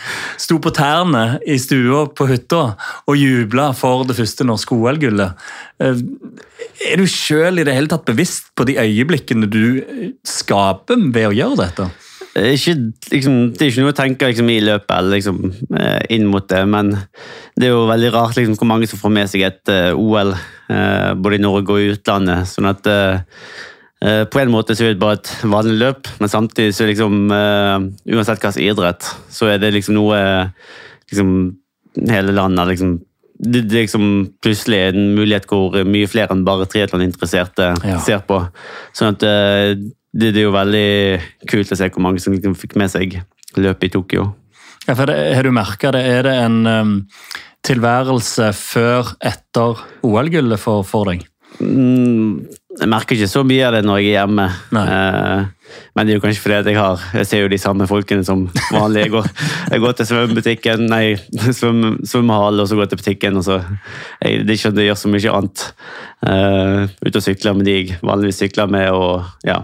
[0.40, 2.62] sto på tærne i stua på hytta
[3.08, 5.48] og jubla for det første norske OL-gullet.
[5.82, 6.02] Eh,
[6.92, 11.34] er du sjøl i det hele tatt bevisst på de øyeblikkene du skaper ved å
[11.36, 11.88] gjøre dette?
[12.38, 12.74] Ikke,
[13.12, 15.40] liksom, det er ikke noe å tenke liksom, i løpet eller liksom,
[15.78, 16.92] eh, inn mot det, men
[17.58, 19.98] det er jo veldig rart liksom, hvor mange som får med seg et uh, eh,
[19.98, 22.48] OL, uh, eh, både i Norge og i utlandet.
[22.50, 23.42] sånn at uh,
[23.98, 26.92] på en måte så er det bare et vanlig løp, men samtidig så er det
[26.92, 30.20] liksom Uansett hva slags idrett, så er det liksom noe
[31.10, 31.32] liksom,
[32.06, 32.92] hele landet liksom
[33.38, 34.04] det, det liksom
[34.42, 37.98] plutselig er en mulighet hvor mye flere enn bare triatloninteresserte ja.
[38.02, 38.38] ser på.
[38.94, 39.26] Sånn at
[40.12, 40.88] det, det, er jo veldig
[41.50, 43.18] kult å se hvor mange som liksom fikk med seg
[43.58, 44.30] løpet i Tokyo.
[44.86, 46.04] Ja, for det, Har du merka det?
[46.08, 46.94] Er det en um,
[47.66, 51.26] tilværelse før, etter OL-gullet for, for, deg?
[51.60, 54.44] Mm, jeg merker ikke så mye av det når jeg er hjemme.
[54.76, 58.24] Eh, men det er jo kanskje fordi jeg har Jeg ser jo de samme folkene
[58.24, 58.42] som
[58.74, 59.06] vanlig.
[59.06, 59.30] Jeg går,
[59.72, 61.16] jeg går til svømmebutikken, nei,
[61.60, 63.40] svømme, svømmehallen, og så går jeg til butikken.
[63.40, 63.56] og så
[64.20, 65.64] jeg, Det er ikke at jeg gjør så mye annet.
[66.18, 69.60] Uh, ute og sykler med de jeg vanligvis sykler med, og ja,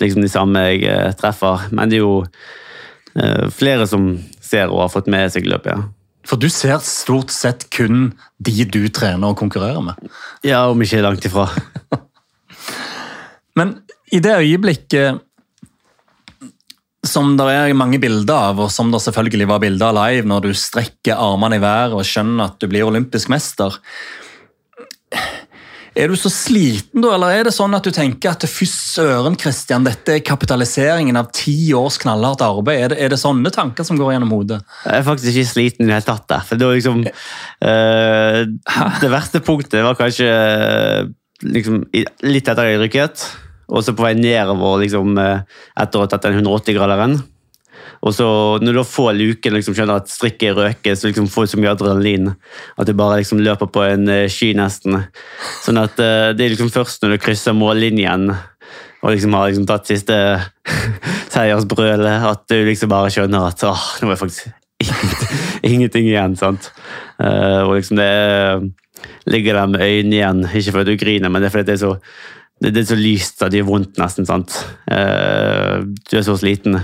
[0.00, 1.68] liksom de samme jeg uh, treffer.
[1.72, 5.74] Men det er jo uh, flere som ser og har fått med seg i løpet.
[5.74, 5.94] ja.
[6.28, 10.10] For du ser stort sett kun de du trener og konkurrerer med.
[10.44, 11.48] Ja, om ikke langt ifra.
[13.58, 13.78] Men
[14.14, 15.24] i det øyeblikket
[17.06, 20.48] som det er mange bilder av, og som det selvfølgelig var bilder av live når
[20.48, 23.78] du strekker armene i været og skjønner at du blir olympisk mester
[25.98, 29.38] Er du så sliten da, eller er det sånn at du tenker at fy søren,
[29.40, 32.82] Christian, dette er kapitaliseringen av ti års knallhardt arbeid?
[32.84, 34.60] Er det, er det sånne tanker som går gjennom hodet?
[34.84, 36.36] Jeg er faktisk ikke sliten i det hele tatt.
[36.46, 38.40] for det var liksom eh,
[39.02, 41.10] Det verste punktet var kanskje eh,
[41.56, 41.82] liksom,
[42.26, 43.26] litt etter jeg rykket,
[43.68, 45.42] og så på vei nedover liksom, eh,
[45.80, 47.18] etter å ha tatt den 180-graderen.
[48.06, 48.26] Og så
[48.62, 51.72] når du får luken liksom skjønner at strikket røker, så liksom får du så mye
[51.72, 52.28] adrenalin
[52.78, 55.00] at du bare liksom løper på en eh, sky nesten.
[55.64, 59.66] Sånn at eh, det er liksom først når du krysser mållinjen og liksom har liksom
[59.68, 60.14] tatt siste
[61.34, 64.48] seiersbrølet, at du liksom bare skjønner at åh, nå er faktisk
[64.82, 65.38] ingenting,
[65.74, 66.34] ingenting igjen.
[66.38, 66.70] sant?
[67.18, 68.68] Og liksom det er-
[69.30, 71.82] ligger der med øynene igjen, ikke fordi du griner, men det er fordi det er
[71.84, 71.92] så
[72.58, 74.26] det, det er så lyst at det gjør vondt, nesten.
[74.26, 74.54] sant?
[74.90, 75.78] Eh,
[76.10, 76.80] du er så sliten.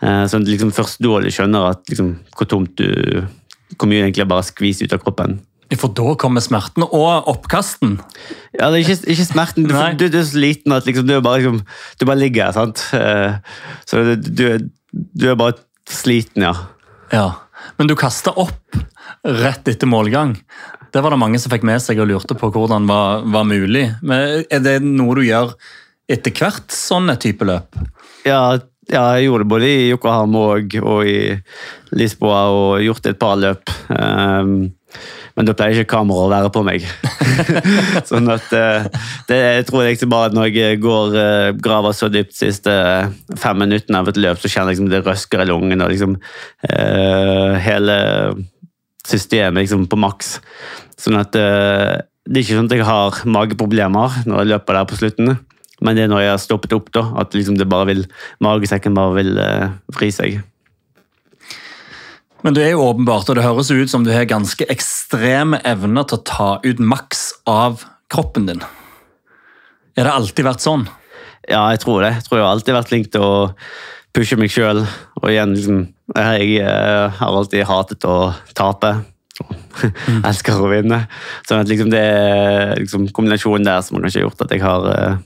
[0.00, 3.26] Eh, så liksom først da du skjønner at, liksom, hvor tomt du
[3.76, 5.40] Hvor mye egentlig bare skviser ut av kroppen.
[5.76, 7.98] For da kommer smerten og oppkasten.
[8.56, 9.66] Ja, det er ikke, ikke smerten.
[9.68, 11.58] Du, du, du er så liten at liksom, du, bare, liksom,
[12.00, 12.56] du bare ligger her.
[12.56, 12.86] sant?
[12.96, 13.36] Eh,
[13.84, 14.70] så du, du,
[15.12, 15.58] du er bare
[15.92, 16.54] sliten, ja.
[17.12, 17.28] Ja,
[17.76, 18.78] Men du kaster opp
[19.24, 20.38] rett etter målgang.
[20.92, 23.86] Det var det mange som fikk med seg og lurte på hvordan var, var mulig.
[24.02, 25.54] Men Er det noe du gjør
[26.08, 27.76] etter hvert, sånne type løp?
[28.26, 28.56] Ja,
[28.88, 31.36] ja, jeg gjorde det både i Yokohama og, og i
[31.92, 33.68] Lisboa og gjort et par løp.
[33.92, 34.70] Um,
[35.38, 36.86] men da pleier ikke kameraet å være på meg.
[38.08, 38.88] sånn at eh,
[39.28, 42.74] det, Jeg tror egentlig bare at når jeg går eh, graver så dypt de siste
[43.38, 46.16] fem minuttene av et løp, så kjenner jeg liksom det røsker i lungene og liksom
[46.18, 47.98] uh, hele
[49.06, 50.38] systemet liksom på maks.
[50.98, 54.88] Sånn at uh, det er ikke sånn at jeg har mageproblemer når jeg løper der
[54.90, 55.36] på slutten.
[55.78, 58.06] Men det er når jeg har stoppet opp, da, at liksom det bare vil,
[58.44, 60.40] magesekken bare vil uh, vri seg.
[62.46, 66.06] Men du er jo åpenbart, og det høres ut som du har ganske ekstreme evner
[66.06, 67.82] til å ta ut maks av
[68.12, 68.62] kroppen din.
[69.98, 70.86] Er det alltid vært sånn?
[71.48, 72.12] Ja, jeg tror det.
[72.18, 73.32] Jeg tror jeg har alltid vært flink til å
[74.16, 74.82] pushe meg sjøl.
[75.20, 75.84] Og igjen, liksom,
[76.16, 78.18] jeg eh, har alltid hatet å
[78.56, 78.94] tape.
[79.44, 79.54] Og
[80.28, 81.04] elsker å vinne.
[81.46, 84.88] Sånn at liksom det er liksom kombinasjonen der som kanskje har gjort at jeg har
[84.94, 85.20] eh,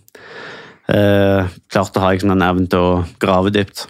[0.93, 3.87] eh, klart å ha liksom, den evnen til å grave dypt.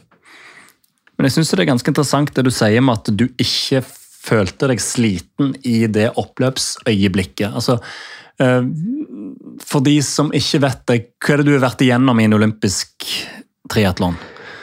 [1.16, 3.82] Men jeg synes det er ganske interessant det du sier om at du ikke
[4.22, 7.50] følte deg sliten i det oppløpsøyeblikket.
[7.50, 7.80] Altså,
[8.42, 8.62] eh,
[9.66, 12.38] for de som ikke vet det, hva er det du har vært igjennom i en
[12.38, 13.10] olympisk
[13.70, 14.18] triatlon?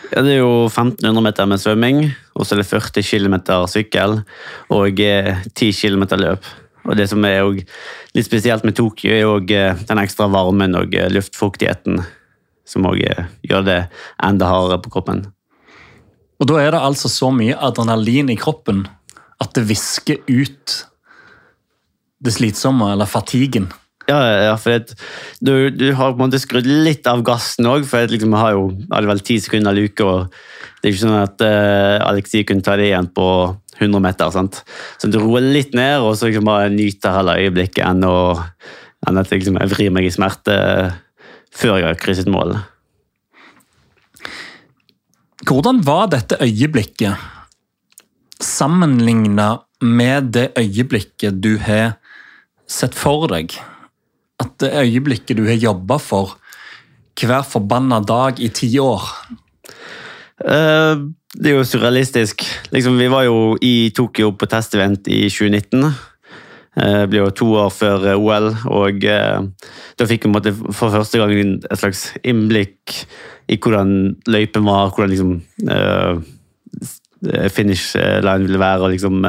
[0.10, 2.00] Ja, det er jo 1500 meter med svømming,
[2.34, 3.36] og så er det 40 km
[3.70, 4.22] sykkel
[4.74, 6.48] og eh, 10 km løp.
[6.90, 7.46] Og det som er
[8.18, 12.02] litt spesielt med Tokyo, er jo eh, den ekstra varmen og eh, luftfuktigheten
[12.70, 13.02] som òg
[13.46, 13.80] gjør det
[14.26, 15.28] enda hardere på kroppen.
[16.40, 18.86] Og da er det altså så mye adrenalin i kroppen
[19.40, 20.76] at det visker ut
[22.20, 23.70] det slitsomme, eller fatiguen.
[24.10, 24.18] Ja,
[24.50, 24.94] ja, for at
[25.46, 28.56] du, du har på en måte skrudd litt av gassen òg, for at liksom, har
[28.56, 30.32] jo hadde vel ti sekunder luke, og
[30.80, 33.28] det er ikke sånn at uh, Alexi kunne ta det igjen på
[33.80, 34.32] 100 meter.
[34.34, 34.64] sant?
[34.98, 38.40] Så du roer litt ned, og så liksom bare nyter hele øyeblikket enn, å,
[39.08, 40.58] enn at liksom, jeg vrir meg i smerte
[41.56, 42.60] før jeg har krysset målet.
[45.50, 47.16] Hvordan var dette øyeblikket
[48.44, 51.96] sammenligna med det øyeblikket du har
[52.70, 53.56] sett for deg?
[54.60, 56.36] Det øyeblikket du har jobba for
[57.20, 59.04] hver forbanna dag i ti år?
[60.40, 62.44] Uh, det er jo surrealistisk.
[62.72, 65.84] Liksom, vi var jo i Tokyo på testevent i 2019.
[66.80, 69.42] Eh, Det ble jo to år før OL, og eh,
[70.00, 72.96] da fikk vi for første gang et slags innblikk
[73.50, 75.34] i hvordan løypen var, hvordan liksom
[77.52, 79.26] finish line ville være, og liksom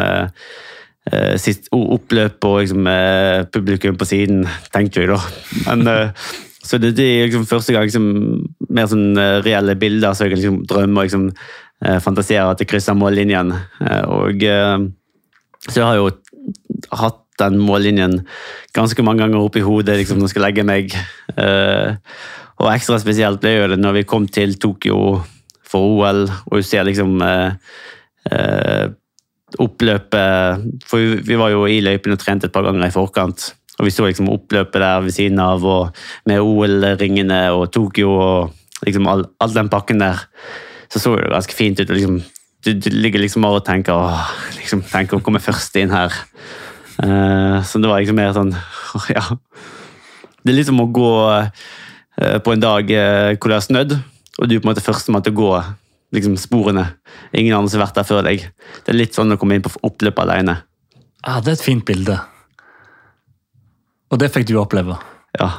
[1.40, 4.44] sist oppløp og liksom, eh, publikum på siden,
[4.74, 5.18] tenkte jeg da.
[5.66, 6.30] Men, eh,
[6.62, 8.06] så det, det er liksom første gang liksom,
[8.70, 11.26] mer sånn eh, reelle bilder, så jeg kan liksom drømme og liksom,
[11.86, 13.54] eh, fantasere at jeg krysser mållinjen.
[13.86, 14.76] Eh, og eh,
[15.68, 16.10] så jeg jo
[17.00, 18.20] hatt den mållinjen
[18.76, 20.96] ganske mange ganger opp i hodet liksom, når jeg skal legge meg.
[21.40, 21.96] Eh,
[22.60, 25.22] og ekstra spesielt ble det når vi kom til Tokyo
[25.70, 27.54] for OL, og du ser liksom eh,
[28.30, 28.90] eh,
[29.58, 33.54] oppløpet For vi- var jo i løypen og trente et par ganger i forkant.
[33.78, 35.94] Og vi så liksom oppløpet der ved siden av, og
[36.26, 38.52] med OL-ringene og Tokyo og
[38.84, 40.20] liksom all, all den pakken der.
[40.92, 41.90] Så så det ganske fint ut.
[41.90, 42.22] og liksom
[42.64, 44.24] du, du ligger liksom bare og tenker åh,
[44.58, 46.12] liksom, tenker å komme først inn her.
[47.00, 48.52] Uh, så det var liksom mer sånn
[49.16, 49.22] ja.
[50.44, 53.94] Det er litt som å gå uh, på en dag uh, hvor det har snødd,
[54.36, 55.52] og du er på en måte førstemann til å gå
[56.14, 56.86] liksom, sporene.
[57.32, 58.46] Ingen andre som har vært der før deg.
[58.84, 60.60] Det er litt sånn å komme inn på oppløpet alene.
[61.26, 62.18] Ja, Det er et fint bilde.
[64.10, 64.96] Og det fikk du oppleve.
[65.38, 65.50] Ja.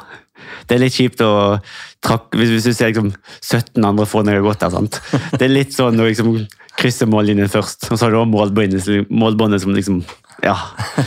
[0.67, 1.59] Det er litt kjipt å
[2.03, 4.73] trakke Hvis, hvis du ser liksom 17 andre få når det har gått der.
[4.73, 4.97] sant?
[5.37, 6.33] Det er litt sånn å liksom
[6.81, 10.01] krysse mållinjen først, og så har du målbåndet, målbåndet som liksom
[10.41, 10.55] Ja.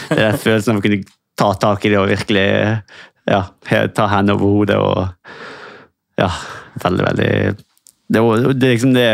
[0.09, 1.03] Det er følelsen av å kunne
[1.37, 2.47] ta tak i det og virkelig
[3.27, 3.41] ja,
[3.97, 5.09] ta hendene over hodet og
[6.21, 6.29] Ja,
[6.79, 7.31] veldig, veldig
[8.09, 8.21] Det,
[8.61, 9.09] det liksom det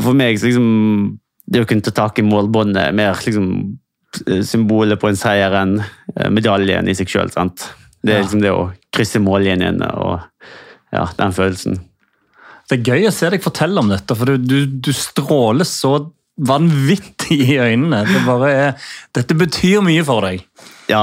[0.00, 0.68] For meg så liksom
[1.44, 3.50] Det å kunne ta tak i målbåndet er mer liksom
[4.42, 5.76] symbolet på en seier enn
[6.34, 7.28] medaljen i seg sjøl.
[7.30, 10.16] Det er liksom det å krysse mållinjene og
[10.90, 11.78] ja, den følelsen.
[12.66, 15.92] Det er gøy å se deg fortelle om dette, for du, du, du stråler så
[16.46, 18.04] vanvittig i øynene.
[18.08, 20.44] Det bare er, dette betyr mye for deg.
[20.90, 21.02] Ja,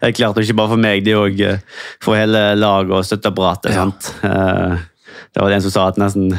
[0.00, 0.38] det er klart.
[0.38, 1.64] Og ikke bare for meg, det er òg eh,
[2.02, 3.74] for hele laget og støtteapparatet.
[3.74, 3.88] Ja.
[4.28, 4.86] Eh,
[5.34, 6.32] det var en som sa at nesten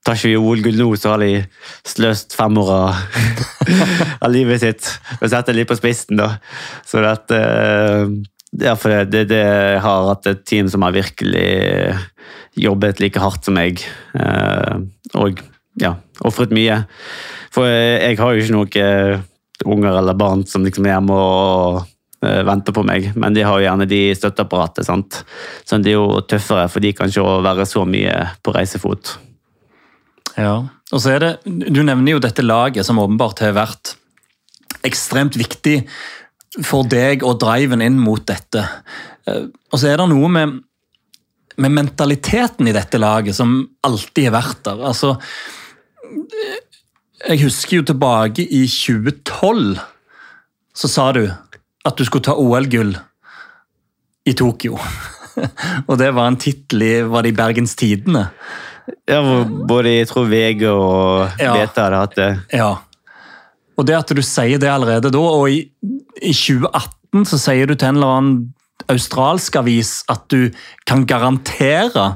[0.00, 1.42] Tar ikke vi OL-gull nå, så har de
[1.84, 3.18] sløst fem år av,
[4.24, 4.86] av livet sitt.
[5.18, 6.30] Og setter litt på spissen, da.
[6.88, 8.14] Så det, eh,
[8.64, 9.42] ja, for det, det, det,
[9.84, 11.92] har hatt et team som har virkelig
[12.56, 13.84] jobbet like hardt som meg.
[15.20, 15.44] Og
[15.84, 15.92] ja,
[16.24, 16.80] ofret mye.
[17.52, 19.28] For jeg har jo ikke noen
[19.66, 21.82] unger eller barn som liksom er hjemme og
[22.20, 24.84] venter på meg, men de har jo gjerne de støtteapparatet.
[24.84, 25.22] sant?
[25.64, 28.12] Så det er jo tøffere for de kan ikke være så mye
[28.44, 29.14] på reisefot.
[30.36, 30.56] Ja,
[30.90, 33.94] og så er det, Du nevner jo dette laget som åpenbart har vært
[34.86, 35.82] ekstremt viktig
[36.66, 38.64] for deg og driven inn mot dette.
[39.28, 40.56] Uh, og så er det noe med,
[41.60, 44.82] med mentaliteten i dette laget som alltid har vært der.
[44.90, 45.14] Altså,
[47.28, 49.78] jeg husker jo tilbake i 2012,
[50.74, 51.24] så sa du
[51.86, 52.92] at du skulle ta OL-gull
[54.28, 54.76] i Tokyo.
[55.88, 58.28] og det var en tittel i, var det i Bergens Tidende?
[59.08, 61.54] Ja, både jeg tror VG og ja.
[61.54, 62.30] Beta hadde hatt det.
[62.58, 62.72] Ja.
[63.78, 65.62] Og det at du sier det allerede da, og i,
[66.20, 68.40] i 2018 så sier du til en eller annen
[68.90, 70.50] australsk avis at du
[70.88, 72.06] kan garantere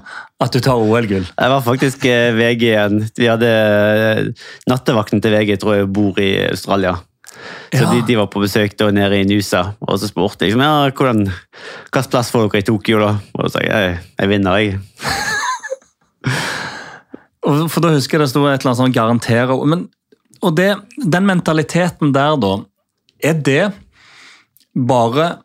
[0.43, 1.27] at du tar OL-gull?
[1.27, 3.03] Jeg var faktisk eh, VG igjen.
[3.17, 6.97] Vi hadde eh, Nattevakten til VG tror jeg bor i Australia.
[7.75, 7.91] Så ja.
[7.91, 10.91] de, de, var på besøk da nede i Nusa, og så spurte jeg liksom, ja,
[10.91, 12.97] hvordan, hvilken plass får dere i Tokyo.
[13.03, 13.13] da?
[13.35, 14.79] Og så sa jeg jeg, jeg vinner, jeg.
[17.45, 19.57] For da husker jeg det sto et eller annet sånn 'garantere'.
[19.69, 19.81] Men,
[20.45, 22.53] og det, den mentaliteten der, da,
[23.21, 23.65] er det
[24.75, 25.45] bare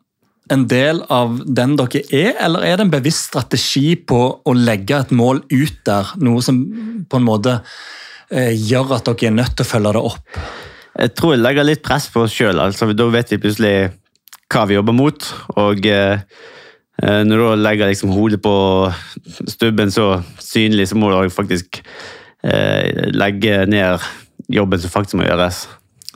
[0.49, 4.97] en del av den dere er, eller er det en bevisst strategi på å legge
[4.97, 6.15] et mål ut der?
[6.25, 6.63] Noe som
[7.09, 7.59] på en måte
[8.31, 10.39] eh, gjør at dere er nødt til å følge det opp?
[10.99, 12.59] Jeg tror jeg legger litt press på oss sjøl.
[12.59, 13.73] Altså, da vet vi plutselig
[14.51, 15.27] hva vi jobber mot.
[15.61, 16.23] Og eh,
[16.99, 18.55] eh når du legger liksom hodet på
[19.47, 21.81] stubben så synlig, så må du faktisk
[22.43, 24.03] eh, legge ned
[24.49, 25.67] jobben som faktisk må gjøres.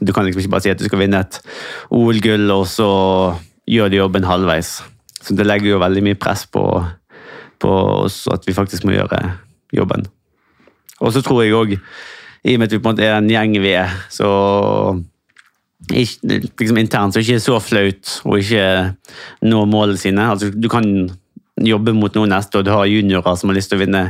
[0.01, 1.39] Du kan liksom ikke bare si at du skal vinne et
[1.93, 2.89] OL-gull, og så
[3.69, 4.81] gjør du jobben halvveis.
[5.23, 6.65] Så det legger jo veldig mye press på,
[7.63, 7.71] på
[8.03, 9.21] oss at vi faktisk må gjøre
[9.71, 10.09] jobben.
[10.99, 11.77] Og så tror jeg òg,
[12.43, 14.29] i og med at vi på en måte er en gjeng vi er, så
[15.91, 18.65] ikke, liksom internt så ikke så flaut å ikke
[19.47, 20.29] nå målene sine.
[20.31, 20.87] Altså, du kan
[21.63, 24.03] jobbe mot noen neste, og du har juniorer som har lyst til å vinne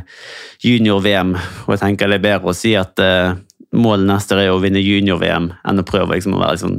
[0.64, 1.34] junior-VM.
[1.66, 3.36] Og jeg tenker det er bedre å si at uh,
[3.76, 6.78] målet neste er å vinne junior-VM, enn å prøve liksom, å være liksom,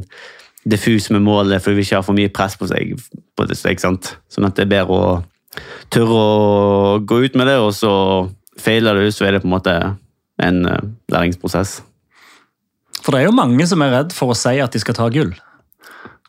[0.65, 2.95] diffus med målet, for vi ikke har for mye press på seg.
[3.37, 4.15] På det, ikke sant?
[4.33, 5.11] Sånn at det er bedre å
[5.93, 7.93] tørre å gå ut med det, og så
[8.61, 9.75] feiler det, så er det på en måte
[10.43, 10.79] en uh,
[11.13, 11.81] læringsprosess.
[13.05, 15.11] For det er jo mange som er redd for å si at de skal ta
[15.13, 15.35] gull.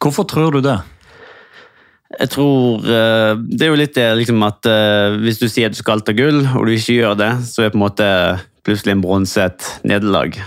[0.01, 0.75] Hvorfor tror du det?
[2.15, 5.75] Jeg tror uh, Det er jo litt det liksom at uh, hvis du sier at
[5.75, 8.09] du skal ta gull, og du ikke gjør det, så er på en måte
[8.65, 10.37] plutselig en bronse et nederlag.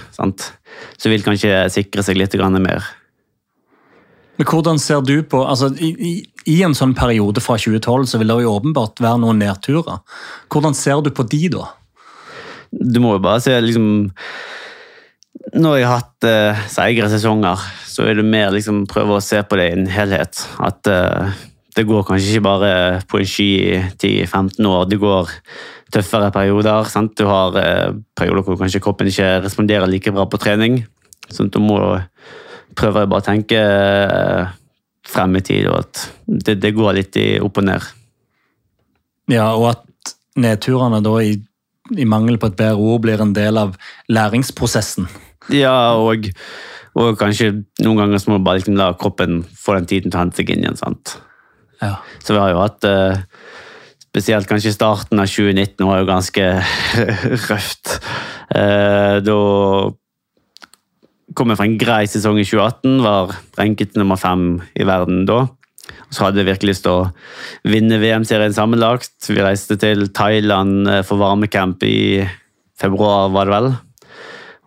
[0.99, 2.87] Så vil kanskje sikre seg litt mer.
[4.39, 6.13] Men hvordan ser du på altså, i, i,
[6.47, 9.99] i, en sånn periode fra 2012 så vil det jo åpenbart være noen nedturer.
[10.51, 11.65] Hvordan ser du på de, da?
[12.73, 14.09] Du må jo bare se liksom
[15.57, 19.41] Når jeg har hatt uh, seigere sesonger, så er det mer liksom prøve å se
[19.43, 20.43] på det i en helhet.
[20.61, 21.33] At uh,
[21.77, 22.73] det går kanskje ikke bare
[23.09, 24.85] på en sky i 10-15 år.
[24.91, 25.33] Det går
[25.95, 26.91] tøffere perioder.
[26.93, 27.15] Sant?
[27.17, 30.83] Du har uh, perioder hvor kanskje kroppen ikke responderer like bra på trening.
[31.33, 31.81] Så du må
[32.79, 34.55] prøver jeg bare å tenke eh,
[35.09, 37.87] frem i tid, og at det, det går litt i opp og ned.
[39.33, 41.37] Ja, og at nedturene da, i,
[41.97, 43.77] i, mangel på et bedre ord, blir en del av
[44.13, 45.09] læringsprosessen.
[45.55, 46.29] Ja, og,
[46.99, 47.53] og kanskje
[47.85, 50.41] noen ganger så må du bare liksom la kroppen få den tiden til å hente
[50.41, 50.81] seg inn igjen.
[50.81, 51.17] sant?
[51.83, 51.97] Ja.
[52.25, 53.23] Så vi har jo hatt eh,
[54.09, 56.45] Spesielt kanskje starten av 2019 var jo ganske
[57.51, 57.99] røft.
[58.57, 59.37] Eh, da
[61.37, 65.43] kom jeg fra en grei sesong i 2018, var renket nummer fem i verden da.
[66.11, 69.17] Så hadde jeg virkelig lyst til å vinne VM-serien sammenlagt.
[69.29, 72.25] Vi reiste til Thailand eh, for varmecamp i
[72.79, 73.71] februar, var det vel.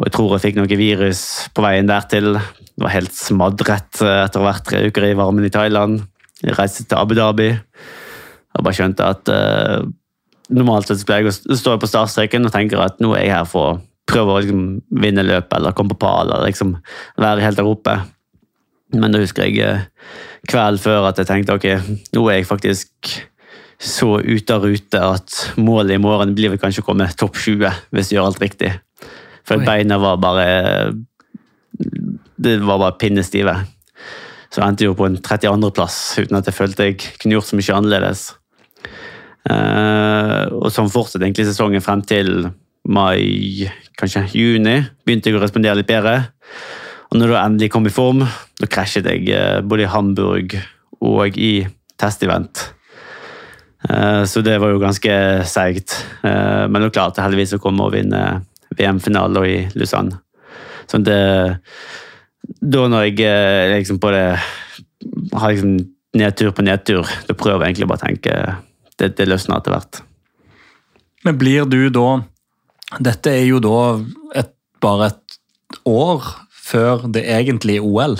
[0.02, 2.34] Og jeg tror jeg fikk noe virus på veien dertil.
[2.36, 6.02] Det var helt smadret eh, etter å ha vært tre uker i varmen i Thailand.
[6.42, 7.52] Jeg reiste til Abu Dhabi.
[7.52, 9.84] Jeg bare skjønte at uh,
[10.52, 13.46] normalt sett pleier jeg å stå på startstreken og tenker at nå er jeg her
[13.48, 13.78] for å
[14.10, 14.64] prøve å liksom,
[15.04, 16.74] vinne løpet eller komme på pall eller liksom
[17.22, 17.96] være helt der oppe.
[18.94, 19.84] Men da husker jeg uh,
[20.50, 21.68] kvelden før at jeg tenkte ok,
[22.16, 23.12] nå er jeg faktisk
[23.82, 27.88] så ute av rute at målet i morgen blir vel kanskje å komme topp 20
[27.90, 28.76] hvis jeg gjør alt riktig.
[29.48, 29.66] For Oi.
[29.66, 30.46] beina var bare
[32.38, 33.56] Det var bare pinnestive.
[34.52, 37.58] Så jeg endte jo på en 32.-plass uten at jeg følte jeg kunne gjort så
[37.58, 38.24] mye annerledes.
[39.50, 42.50] Eh, og sånn fortsatte egentlig sesongen frem til
[42.92, 44.82] mai, kanskje juni.
[45.06, 46.18] Begynte jeg å respondere litt bedre.
[47.12, 48.24] Og når du endelig kom i form,
[48.60, 50.56] da krasjet jeg eh, både i Hamburg
[51.04, 51.66] og i
[52.00, 52.64] testevent.
[53.90, 55.16] Eh, så det var jo ganske
[55.50, 55.98] seigt.
[56.24, 58.22] Eh, men du klarte heldigvis å komme og vinne
[58.80, 60.22] VM-finalen i Lausanne.
[60.88, 61.22] Så det
[62.72, 64.40] Da når jeg liksom på det
[65.34, 65.78] har liksom
[66.18, 68.34] nedtur på nedtur, da prøver jeg egentlig bare å tenke
[69.00, 70.02] det, det løsner etter hvert.
[71.24, 72.22] Men blir du da
[73.00, 74.02] Dette er jo da
[74.36, 74.52] et,
[74.84, 75.38] bare et
[75.88, 76.26] år
[76.72, 78.18] før det egentlige OL,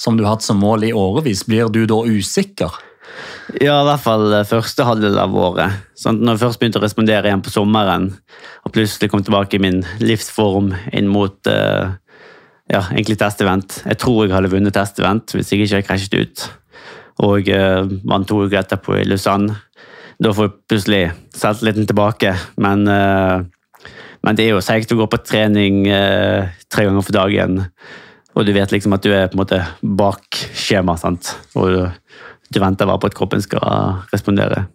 [0.00, 1.44] som du har hatt som mål i årevis.
[1.48, 2.78] Blir du da usikker?
[3.60, 5.88] Ja, i hvert fall eh, første halvdel av året.
[5.98, 8.10] Sånn, når jeg først begynte å respondere igjen på sommeren,
[8.64, 11.96] og plutselig kom tilbake i min livsform inn mot uh,
[12.70, 13.80] ja, egentlig testevent.
[13.84, 16.46] Jeg tror jeg hadde vunnet testevent hvis jeg ikke hadde krasjet ut.
[17.26, 19.58] Og uh, vant to uker etterpå i Lausanne.
[20.20, 23.40] Da får jeg plutselig selvtilliten tilbake, men, eh,
[24.24, 27.62] men det er jo seigt å gå på trening eh, tre ganger for dagen,
[28.36, 31.32] og du vet liksom at du er på en måte bak skjema, sant?
[31.56, 32.12] og du,
[32.50, 34.66] du venter bare på at kroppen skal respondere.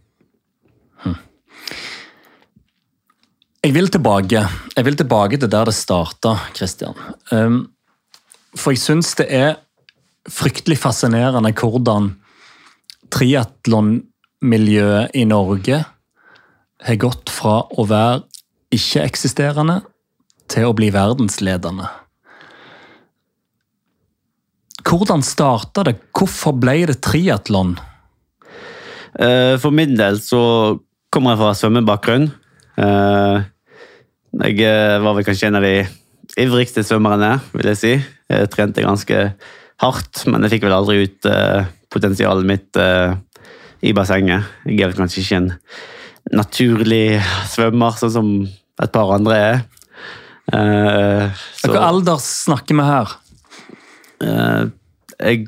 [3.65, 4.43] Jeg vil tilbake
[4.77, 6.93] Jeg vil tilbake til der det starta, Christian.
[7.31, 7.69] Um,
[8.53, 9.55] for jeg syns det er
[10.29, 12.11] fryktelig fascinerende hvordan
[13.13, 15.81] triatlonmiljøet i Norge
[16.85, 18.21] har gått fra å være
[18.73, 19.81] ikke-eksisterende
[20.51, 21.87] til å bli verdensledende.
[24.85, 25.95] Hvordan starta det?
[26.13, 27.75] Hvorfor ble det triatlon?
[29.17, 30.77] Eh, For min del så
[31.09, 32.29] kommer jeg fra svømmebakgrunn.
[32.77, 33.37] Eh,
[34.35, 35.87] Jeg eh, var vel kanskje en av de
[36.43, 37.93] ivrigste svømmerne, vil jeg si.
[38.29, 39.19] Jeg trente ganske
[39.79, 41.27] hardt, men jeg fikk vel aldri ut
[41.93, 42.79] potensialet mitt
[43.85, 44.43] i bassenget.
[44.67, 45.49] Jeg er kanskje ikke en
[46.33, 47.19] naturlig
[47.51, 48.29] svømmer, sånn som
[48.81, 49.59] et par andre er.
[50.51, 53.13] Så- Hvilken alder snakker vi her?
[54.23, 54.69] Uh,
[55.19, 55.47] jeg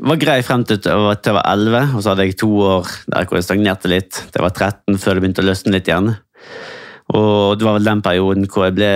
[0.00, 2.50] var grei frem til jeg var til jeg var 11, og så hadde jeg to
[2.60, 4.10] år der hvor jeg stagnerte litt.
[4.12, 6.16] Til jeg var 13 før det begynte å løsne litt igjen.
[7.16, 8.92] Og det var vel den perioden hvor jeg ble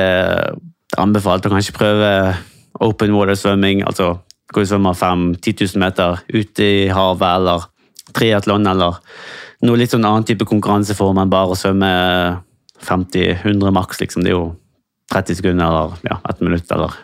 [1.00, 2.10] anbefalt å kanskje prøve
[2.82, 4.18] open water svømming, altså
[4.52, 7.64] hvor du svømmer 5-10 000 meter ute i havet, eller
[8.12, 8.98] triatlon, eller
[9.66, 11.92] noe litt sånn annen type konkurranseform enn bare å svømme
[12.82, 14.24] 50-100 maks, liksom.
[14.24, 14.48] Det er jo
[15.12, 16.96] 30 sekunder eller ja, 1 minutt, eller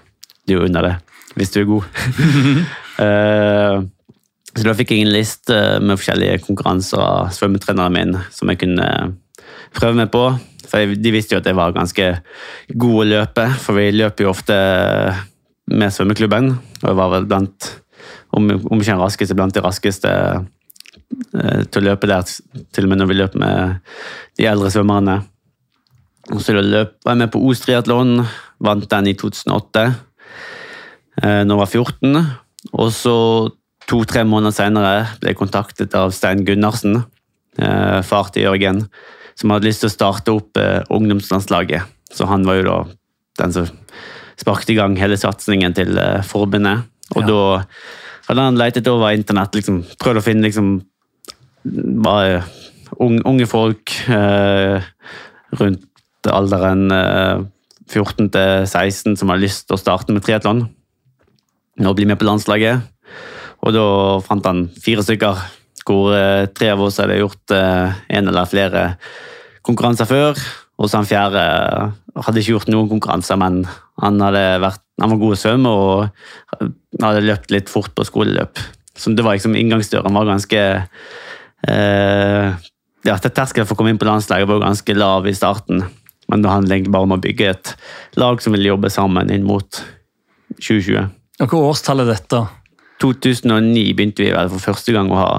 [0.44, 0.94] det er jo under det,
[1.38, 1.88] hvis du er god.
[2.98, 3.78] uh,
[4.58, 8.88] så da fikk jeg en liste med forskjellige konkurranser av svømmetreneren min som jeg kunne
[9.76, 10.24] prøve meg på.
[10.68, 12.08] For de visste jo at jeg var ganske
[12.74, 14.56] god å løpe, for vi løper jo ofte
[15.68, 16.50] med svømmeklubben.
[16.82, 17.70] Og jeg var vel blant,
[18.36, 20.46] om, om ikke den raskeste, blant de raskeste eh,
[21.32, 22.22] til å løpe der,
[22.72, 23.80] til og med når vi løper med
[24.38, 25.16] de eldre svømmerne.
[26.34, 28.18] Og så løp, var jeg med på Os triatlon,
[28.60, 29.84] vant den i 2008,
[31.22, 32.18] eh, når jeg var 14.
[32.74, 33.14] Og så
[33.88, 37.00] to-tre måneder senere ble jeg kontaktet av Stein Gunnarsen,
[37.58, 38.84] eh, far til Jørgen,
[39.38, 41.88] som hadde lyst til å starte opp eh, ungdomslandslaget.
[42.12, 42.78] Så han var jo da
[43.40, 43.70] den som
[44.38, 46.84] sparket i gang hele satsingen til eh, forbundet.
[47.16, 47.26] Og Ja.
[47.26, 47.64] da
[48.28, 50.82] hadde han leitet over internett, liksom, prøvd å finne liksom
[52.98, 54.82] unge, unge folk eh,
[55.58, 57.44] rundt alderen eh,
[57.88, 60.66] 14 til 16 som har lyst til å starte med triatlon
[61.78, 62.82] og bli med på landslaget.
[63.64, 63.86] Og da
[64.26, 65.40] fant han fire stykker,
[65.88, 68.82] hvor eh, tre av oss hadde gjort eh, en eller flere
[69.66, 70.42] konkurranser før.
[70.78, 71.94] Og så han fjerde eh,
[72.26, 73.62] hadde ikke gjort noen konkurranser, men
[74.02, 76.64] han hadde vært han var god å svømme og
[77.04, 78.58] hadde løpt litt fort på skoleløp.
[78.98, 80.62] Så det var liksom Inngangsdøren var ganske
[81.66, 82.54] eh,
[83.06, 85.84] ja, Terskelen for å komme inn på landslaget var ganske lav i starten.
[86.28, 87.74] Men det handler egentlig bare om å bygge et
[88.20, 89.80] lag som vil jobbe sammen inn mot
[90.58, 91.08] 2020.
[91.38, 92.42] Og Hva årstall er dette?
[93.02, 95.30] 2009 begynte vi vel for første gang å ha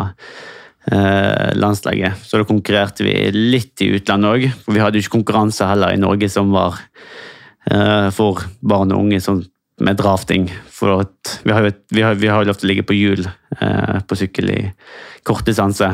[0.90, 2.24] eh, landslaget.
[2.24, 4.48] Så da konkurrerte vi litt i utlandet òg.
[4.64, 6.80] For vi hadde jo ikke konkurranse heller i Norge som var
[7.70, 9.44] eh, for barn og unge sånn,
[9.84, 10.50] med drafting.
[10.74, 11.06] For
[11.44, 14.18] vi har jo vi har, vi har lov til å ligge på hjul eh, på
[14.20, 14.62] sykkel i
[15.28, 15.92] kort distanse.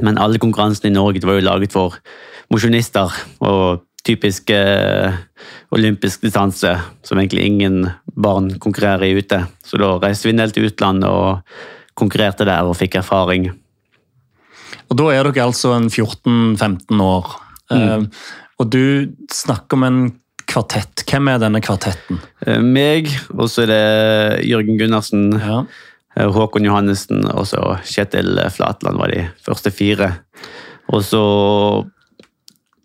[0.00, 1.98] Men alle konkurransene i Norge var jo laget for
[2.52, 3.12] mosjonister.
[3.40, 5.14] og typisk eh,
[5.74, 6.72] olympisk distanse
[7.06, 9.44] som egentlig ingen barn konkurrerer i ute.
[9.64, 11.42] Så da reiste vi en del til utlandet og
[11.98, 13.50] konkurrerte der og fikk erfaring.
[14.90, 17.30] Og Da er dere altså en 14-15 år.
[17.70, 17.78] Mm.
[17.78, 18.02] Eh,
[18.58, 20.02] og du snakker om en
[20.50, 21.04] kvartett.
[21.08, 22.20] Hvem er denne kvartetten?
[22.44, 25.62] Eh, meg, og så er det Jørgen Gundersen, Ja.
[26.16, 30.12] Eh, Håkon Johannessen og så Kjetil Flatland var de første fire.
[30.92, 31.22] Og så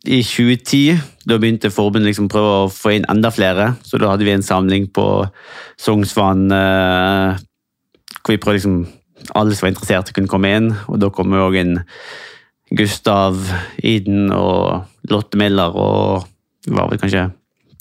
[0.08, 3.74] i 2010 da begynte forbundet liksom prøve å få inn enda flere.
[3.84, 5.08] Så da hadde vi en samling på
[5.82, 7.44] Sognsvann eh,
[8.22, 8.80] hvor vi prøvde liksom
[9.36, 10.72] alle som var interessert, kunne komme inn.
[10.88, 11.76] Og da kom òg inn
[12.78, 13.40] Gustav,
[13.84, 16.28] Iden og Lotte Miller og
[16.68, 17.30] det var vel kanskje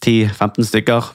[0.04, 1.08] 10-15 stykker.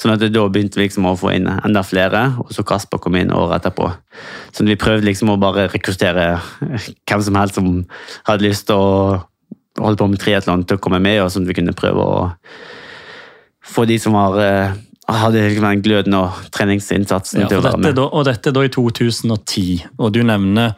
[0.00, 3.18] Sånn at Da begynte vi liksom å få inn enda flere, og så Kasper kom
[3.20, 3.90] inn året etterpå.
[4.56, 6.40] Så vi prøvde liksom å bare rekruttere
[7.04, 7.66] hvem som helst som
[8.24, 9.20] hadde lyst til å
[9.80, 12.30] holde på med triatlon, til å komme med, og sånn at vi kunne prøve å
[13.70, 14.72] få de som var, eh,
[15.10, 17.94] hadde liksom den gløden og treningsinnsatsen Ja, til å være med.
[17.96, 20.74] da, og dette er da i 2010, og du nevner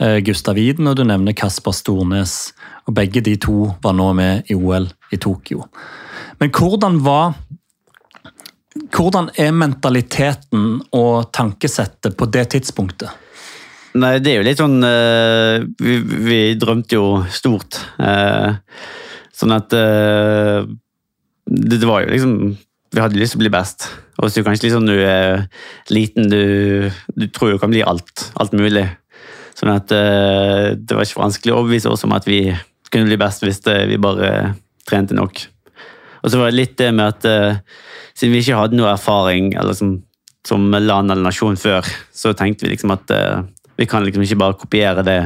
[0.00, 2.52] eh, Gustav Iden og du nevner Kasper Stornes.
[2.88, 5.68] og Begge de to var nå med i OL i Tokyo.
[6.40, 7.34] Men hvordan var
[8.92, 13.12] Hvordan er mentaliteten og tankesettet på det tidspunktet?
[13.92, 17.76] Nei, det er jo litt sånn uh, vi, vi drømte jo stort.
[18.00, 18.56] Uh,
[19.36, 20.64] sånn at uh,
[21.48, 22.34] det, det var jo liksom
[22.92, 23.88] Vi hadde lyst til å bli best.
[24.20, 25.46] Og så kanskje liksom du er
[25.92, 28.28] liten, du, du tror jo kan bli alt.
[28.40, 28.84] Alt mulig.
[29.56, 32.50] Sånn at det var ikke vanskelig å overbevise oss om at vi
[32.92, 34.52] kunne bli best hvis det, vi bare
[34.88, 35.40] trente nok.
[36.22, 37.58] Og så var det litt det med at uh,
[38.14, 39.96] siden vi ikke hadde noe erfaring eller som,
[40.46, 43.42] som land eller nasjon før, så tenkte vi liksom at uh,
[43.80, 45.20] vi kan liksom ikke bare kopiere det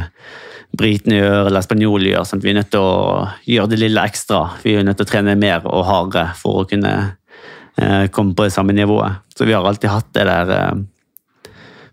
[0.77, 2.27] britene gjør eller spanjolene gjør.
[2.29, 2.45] Sant?
[2.45, 4.43] vi er nødt til å gjøre det lille ekstra.
[4.65, 8.47] Vi er nødt til å trene mer og hardere for å kunne uh, komme på
[8.47, 9.25] det samme nivået.
[9.37, 10.85] Så vi har alltid hatt det der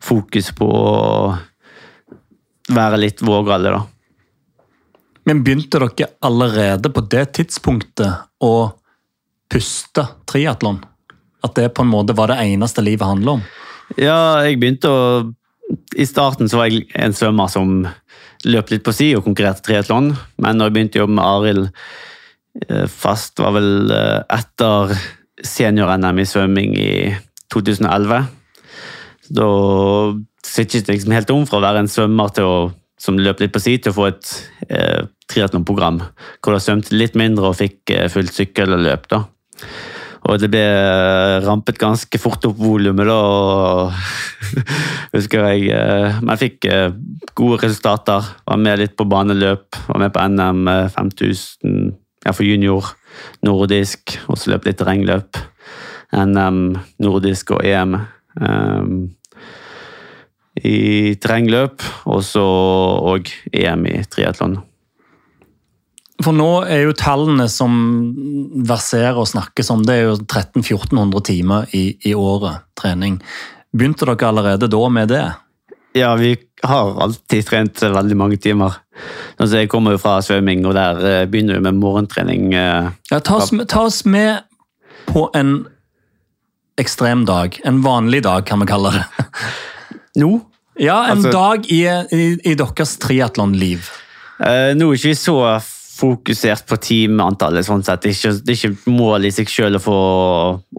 [0.03, 1.33] fokus på å
[2.71, 3.81] være litt vågale, da.
[5.27, 8.53] Men begynte dere allerede på det tidspunktet å
[9.53, 10.81] puste triatlon?
[11.43, 13.43] At det på en måte var det eneste livet handler om?
[13.99, 15.01] Ja, jeg begynte å
[15.97, 17.83] I starten så var jeg en svømmer som
[18.43, 20.11] løp litt på si og konkurrerte triatlon.
[20.41, 21.65] Men når jeg begynte å jobbe med Arild
[22.67, 24.93] eh, fast, var vel eh, etter
[25.43, 26.93] senior-NM i svømming i
[27.53, 28.27] 2011.
[29.33, 29.49] Da
[30.43, 32.57] switchet jeg liksom helt om fra å være en svømmer til å,
[32.99, 34.33] som løp litt på si, til å få et
[34.69, 36.01] eh, triatlonprogram
[36.43, 39.07] hvor jeg svømte litt mindre og fikk eh, fullt sykkel og løp.
[39.11, 39.23] da.
[40.23, 40.63] Og det ble
[41.43, 43.17] rampet ganske fort opp volumet, da.
[43.17, 43.91] og
[45.15, 45.65] husker jeg.
[45.75, 46.93] eh, Men fikk eh,
[47.35, 48.29] gode resultater.
[48.47, 49.75] Var med litt på baneløp.
[49.89, 51.91] Var med på NM eh, 5000
[52.23, 52.93] ja, for junior.
[53.43, 54.15] Nordisk.
[54.31, 55.41] Og så løp litt terrengløp.
[56.13, 56.61] NM,
[57.03, 57.97] nordisk og EM.
[58.37, 59.15] Um,
[60.61, 62.43] I terrengløp, og så
[63.13, 64.59] òg EM i triatlon.
[66.21, 67.73] For nå er jo tallene som
[68.69, 73.17] verserer og snakkes om, det er jo 1300-1400 timer i, i året trening.
[73.73, 75.23] Begynte dere allerede da med det?
[75.97, 78.77] Ja, vi har alltid trent veldig mange timer.
[79.41, 82.53] Altså, jeg kommer jo fra svømming, og der eh, begynner vi med morgentrening.
[82.53, 84.43] eh, Ja, ta, oss, med- ta oss med
[85.09, 85.65] på en
[86.81, 87.57] ekstrem dag.
[87.65, 89.03] En vanlig dag, kan vi kalle det.
[90.21, 90.31] Nå?
[90.81, 91.83] Ja, en Altså- dag i,
[92.13, 93.89] i, i deres triatlonliv.
[94.39, 95.37] Eh, nå er ikke vi så
[95.93, 97.65] fokusert på timeantallet.
[97.65, 98.01] sånn sett.
[98.01, 99.99] Det er ikke, ikke mål i seg selv å få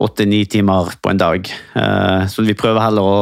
[0.07, 1.51] åtte-ni timer på en dag.
[1.79, 3.21] Eh, så vi prøver heller å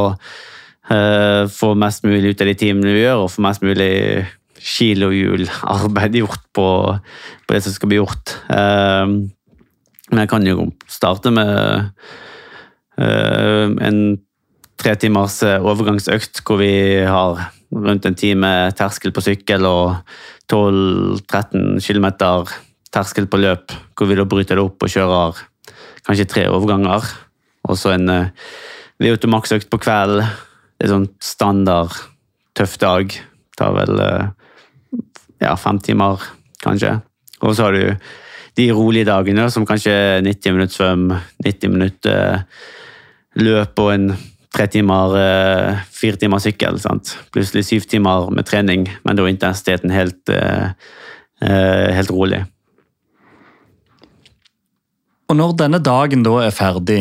[0.90, 3.92] eh, få mest mulig ut av de timene vi gjør, og få mest mulig
[4.62, 6.66] kilohjularbeid gjort på,
[7.46, 8.36] på det som skal bli gjort.
[8.48, 9.06] Eh,
[10.12, 11.90] men jeg kan jo starte med
[13.02, 13.96] en
[14.78, 16.74] tre timers overgangsøkt hvor vi
[17.08, 17.40] har
[17.72, 20.02] rundt en time terskel på sykkel og
[20.52, 22.08] 12-13 km
[22.92, 25.40] terskel på løp, hvor vi da bryter det opp og kjører
[26.04, 27.06] kanskje tre overganger.
[27.68, 28.10] Og så en
[29.00, 30.26] VO2 Max-økt på kvelden.
[30.82, 31.94] Er sånn standard
[32.58, 33.14] tøff dag.
[33.56, 34.28] Tar vel uh,
[35.42, 36.22] ja, fem timer,
[36.62, 36.96] kanskje.
[37.42, 38.10] Og så har du
[38.58, 39.94] de rolige dagene, som kanskje
[40.26, 41.06] 90 minutter svøm,
[41.44, 42.42] 90 minutter
[43.40, 44.10] løp og en
[44.52, 45.16] tre timer,
[45.92, 46.76] fire timer sykkel.
[46.82, 47.14] Sant?
[47.32, 50.32] Plutselig syv timer med trening, men da er intensiteten helt,
[51.40, 52.42] helt rolig.
[55.32, 57.00] Og når denne dagen da er ferdig,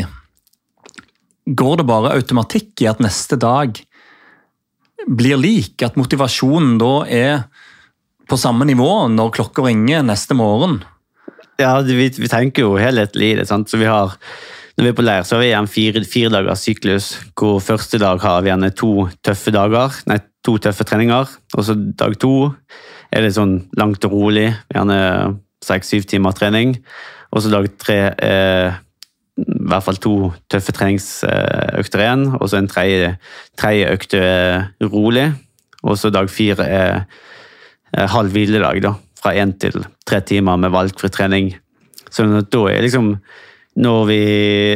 [1.45, 3.75] går det bare automatikk i at neste dag
[5.07, 5.75] blir lik?
[5.83, 7.43] At motivasjonen da er
[8.31, 10.79] på samme nivå når klokka ringer neste morgen?
[11.59, 13.47] Ja, vi, vi tenker jo helhetlig i det.
[13.49, 13.69] sant?
[13.69, 14.15] Så vi har,
[14.77, 17.07] Når vi er på leir, så har vi igjen fire, fire dagers syklus,
[17.37, 18.91] hvor første dag har vi gjerne to
[19.25, 21.33] tøffe dager, nei, to tøffe treninger.
[21.57, 22.35] Og så dag to
[23.11, 25.01] er det sånn langt og rolig, gjerne
[25.65, 26.77] seks-syv timer trening.
[27.31, 28.79] Og så dag tre eh,
[29.41, 30.15] i hvert fall to
[30.51, 33.13] tøffe treningsøkter igjen, og så en tredje,
[33.59, 34.17] tredje økt
[34.91, 35.29] rolig.
[35.81, 37.05] Og så dag fire er,
[37.95, 38.95] er halv hviledag, da.
[39.21, 41.51] Fra én til tre timer med valgfri trening.
[42.11, 43.15] Så da er liksom
[43.79, 44.21] Når vi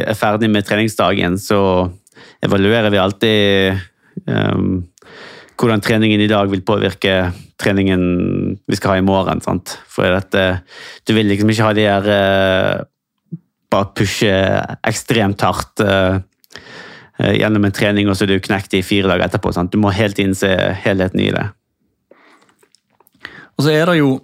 [0.07, 1.59] er ferdig med treningsdagen, så
[2.45, 3.81] evaluerer vi alltid
[4.29, 4.85] um,
[5.59, 7.15] hvordan treningen i dag vil påvirke
[7.59, 8.01] treningen
[8.67, 9.41] vi skal ha i morgen.
[9.43, 9.77] Sant?
[9.91, 10.45] For dette,
[11.07, 12.83] du vil liksom ikke ha de her uh,
[13.75, 14.31] Bare pushe
[14.87, 16.21] ekstremt hardt uh,
[17.17, 19.51] gjennom en trening, og så er du knekt i fire dager etterpå.
[19.55, 19.73] Sant?
[19.73, 20.51] Du må helt innse
[20.83, 21.47] helheten i det.
[23.57, 24.19] Og så er det jo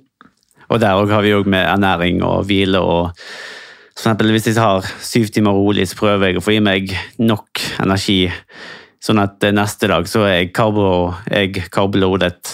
[0.72, 3.18] Og der òg har vi òg med ernæring og hvile og
[4.02, 7.62] eksempel, Hvis jeg har syv timer rolig, så prøver jeg å få i meg nok
[7.84, 8.32] energi
[9.02, 11.64] Sånn at neste dag så er jeg, karbo, jeg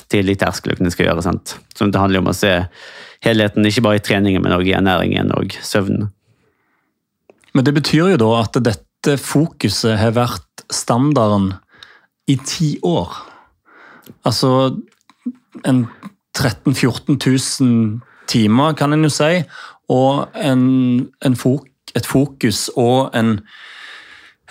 [0.08, 1.24] til de terskeløkene jeg skal gjøre.
[1.26, 1.58] sant?
[1.76, 2.54] Sånn at det handler om å se
[3.26, 6.08] helheten, ikke bare i treningen, men også i ernæringen og søvnen.
[7.52, 11.52] Men det betyr jo da at dette fokuset har vært standarden
[12.32, 13.12] i ti år.
[14.24, 14.78] Altså
[15.68, 15.84] en
[16.38, 18.00] 13 000-14 000
[18.32, 19.44] timer, kan en jo si,
[19.94, 20.64] og en,
[21.26, 23.38] en fok, et fokus og en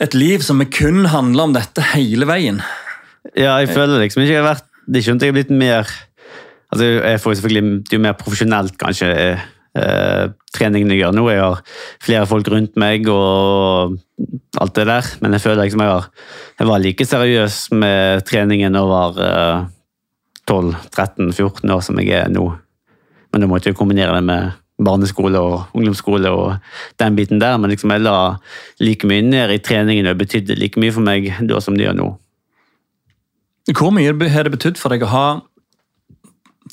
[0.00, 2.60] et liv som kun handler om dette hele veien.
[3.32, 5.88] Ja, jeg føler liksom ikke jeg har vært Det skjønte jeg har blitt mer
[6.70, 9.08] altså Jeg får selvfølgelig Det er jo mer profesjonelt, kanskje,
[9.76, 11.24] eh, treningen jeg gjør nå.
[11.30, 11.62] Jeg har
[12.02, 13.96] flere folk rundt meg og
[14.60, 16.06] alt det der, men jeg føler liksom jeg, har,
[16.60, 19.66] jeg var like seriøs med treningen over eh,
[20.46, 22.46] 12-13-14 år som jeg er nå.
[23.32, 26.56] Men da måtte jeg kombinere det med barneskole og ungdomsskole og
[27.00, 28.36] den biten der, men liksom jeg la
[28.82, 32.00] like mye ned i treningen og betydde like mye for meg da som det gjør
[32.00, 32.08] nå.
[33.74, 35.28] Hvor mye har det betydd for deg å ha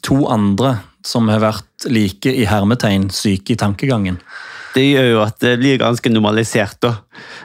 [0.03, 4.19] to andre som har vært like i hermetegn syke i tankegangen?
[4.73, 6.79] Det gjør jo at det blir ganske normalisert.
[6.81, 6.95] da.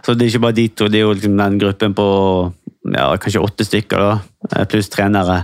[0.05, 2.09] Så Det er ikke bare de to, det er jo liksom den gruppen på
[2.95, 5.43] ja, kanskje åtte stykker, da, pluss trenere,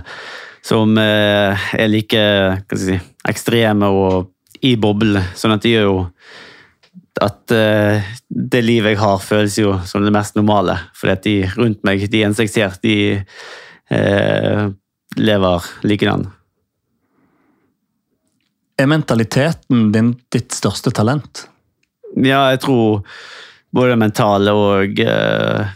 [0.65, 2.21] som eh, er like
[2.73, 2.97] si,
[3.29, 4.31] ekstreme og
[4.63, 5.23] i boblene.
[5.37, 5.97] Sånn at det gjør jo
[7.23, 10.77] at uh, det livet jeg har, føles jo som det mest normale.
[10.97, 12.97] Fordi at de rundt meg, de jeg ser, de
[13.91, 14.65] uh,
[15.19, 16.27] lever likedan.
[18.75, 21.45] Er mentaliteten din ditt største talent?
[22.15, 23.05] Ja, jeg tror
[23.75, 25.71] både mentale og uh,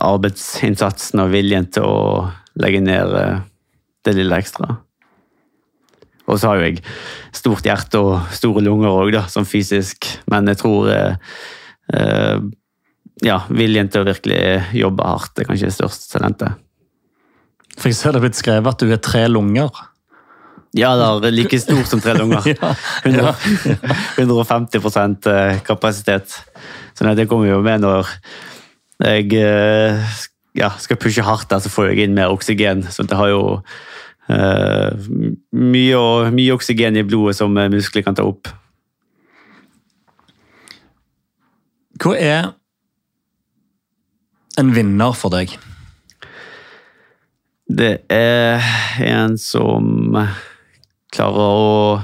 [0.00, 1.98] arbeidsinnsatsen og viljen til å
[2.60, 3.12] legge ned
[4.04, 4.74] det lille ekstra.
[6.30, 6.82] Og så har jo jeg
[7.34, 10.06] stort hjerte og store lunger òg, sånn fysisk.
[10.30, 11.30] Men jeg tror eh,
[11.94, 12.42] eh,
[13.26, 14.42] ja, viljen til å virkelig
[14.78, 16.60] jobbe hardt er kanskje det største talentet.
[17.78, 19.70] For jeg ser det blitt skrevet at du er tre lunger.
[20.76, 22.46] Ja, det er like stor som tre lunger.
[22.52, 22.72] ja,
[23.04, 23.34] ja,
[23.72, 23.96] ja.
[24.20, 24.78] 150
[25.28, 26.38] eh, kapasitet.
[26.94, 28.08] Så det kommer jo med når
[29.02, 30.12] jeg eh,
[30.56, 32.86] ja, skal pushe hardt der, så får jeg inn mer oksygen.
[32.92, 33.42] Så det har jo
[34.30, 34.94] Uh,
[35.50, 35.98] mye,
[36.30, 38.48] mye, oksygen i blodet som muskler kan ta opp.
[42.02, 42.52] Hva er
[44.60, 45.56] en vinner for deg?
[47.72, 48.62] Det er
[49.08, 50.14] en som
[51.12, 52.00] klarer å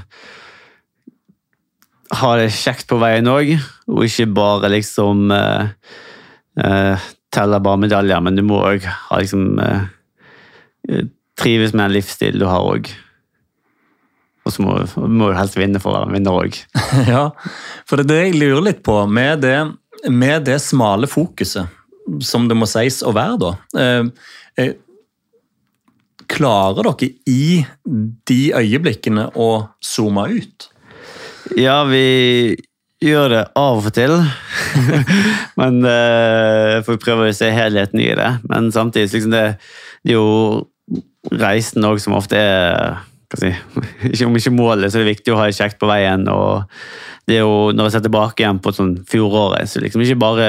[2.19, 3.53] ha det kjekt på veien òg,
[3.91, 5.69] og ikke bare liksom uh,
[6.63, 9.61] uh, teller bare medaljer, men du må òg ha liksom
[11.39, 12.91] trives med den livsstil du har òg.
[14.49, 16.59] Og så må, må, du helst vinne for å være vinner òg.
[17.13, 17.29] ja,
[17.89, 18.97] for det er det jeg lurer litt på.
[19.11, 19.57] Med det,
[20.09, 21.69] med det smale fokuset,
[22.25, 23.51] som det må sies å være, da.
[23.83, 24.31] Eh,
[24.63, 24.77] eh,
[26.29, 27.61] klarer dere i
[28.29, 29.51] de øyeblikkene å
[29.85, 30.69] zoome ut?
[31.57, 32.57] Ja, vi
[33.05, 34.17] gjør det av og til.
[35.61, 38.33] Men eh, For vi prøver å se helheten i det.
[38.51, 39.45] Men samtidig liksom det,
[40.05, 40.67] det er jo
[41.33, 42.99] reisen òg som ofte er
[43.37, 43.53] si,
[44.27, 46.27] Om ikke målet, så er det viktig å ha det kjekt på veien.
[46.33, 46.65] og
[47.29, 50.49] det er jo, Når jeg ser tilbake igjen på sånn fjoråret, så liksom ikke bare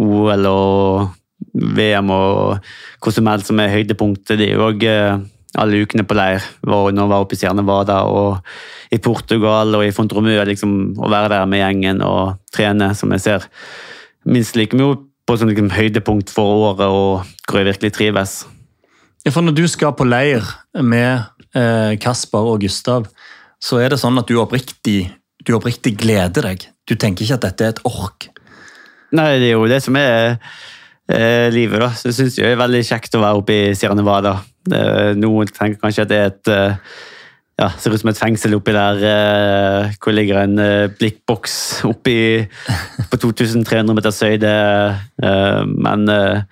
[0.00, 1.16] OL og
[1.54, 2.66] VM og
[3.00, 4.36] hva som helst som er høydepunktet.
[4.38, 5.22] Det er jo òg uh,
[5.60, 6.44] alle ukene på leir.
[6.66, 8.44] Når jeg var oppe i Stjernevada og
[8.92, 10.36] i Portugal og i Fontromø.
[10.50, 13.48] Liksom, å være der med gjengen og trene, som jeg ser
[14.28, 18.40] minst like mye på som liksom, høydepunkt for året, og hvor jeg virkelig trives.
[19.28, 20.46] For Når du skal på leir
[20.80, 23.08] med eh, Kasper og Gustav,
[23.60, 25.10] så er det sånn at du oppriktig,
[25.44, 26.64] du oppriktig gleder deg.
[26.88, 28.30] Du tenker ikke at dette er et ork?
[29.12, 30.38] Nei, det er jo det som er
[31.10, 31.90] eh, livet, da.
[31.92, 34.38] Så jeg det er veldig kjekt å være oppe i Sierra Nevada.
[35.16, 36.96] noen tenker kanskje at det er et eh,
[37.60, 42.46] ja, ser ut som et fengsel oppi der eh, hvor ligger en eh, blikkboks oppi
[43.10, 44.52] på 2300 meters høyde.
[45.22, 46.42] Eh, men eh,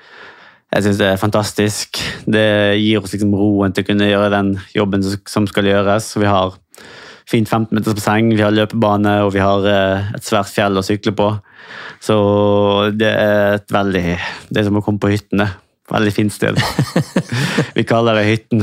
[0.69, 2.01] jeg syns det er fantastisk.
[2.29, 6.11] Det gir oss liksom roen til å kunne gjøre den jobben som skal gjøres.
[6.21, 6.59] Vi har
[7.29, 10.85] fint 15 meters basseng, vi har løpebane og vi har eh, et svært fjell å
[10.85, 11.31] sykle på.
[12.05, 12.19] Så
[12.97, 14.05] det er et veldig
[14.49, 15.49] Det er som å komme på hyttene.
[15.89, 16.59] Veldig fint sted.
[17.77, 18.61] Vi kaller det Hytten.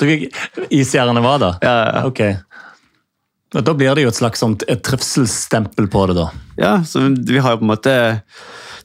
[0.80, 1.58] Isgjerdene var der?
[1.60, 2.04] Ja, ja.
[2.08, 2.22] Ok.
[3.52, 6.30] Da blir det jo et slags et trivselsstempel på det, da.
[6.56, 7.92] Ja, så vi har jo på en måte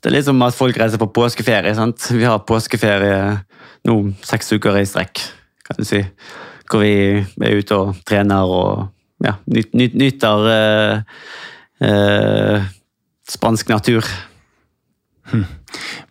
[0.01, 1.75] Det er litt som at folk reiser på påskeferie.
[1.77, 2.07] sant?
[2.09, 3.19] Vi har påskeferie
[3.85, 5.21] nå seks uker i strekk,
[5.67, 6.01] kan du si.
[6.71, 8.87] Hvor vi er ute og trener og
[9.21, 11.01] ja, nyt, nyt, nyter uh,
[11.85, 12.69] uh,
[13.29, 14.07] spansk natur.
[15.29, 15.45] Hmm.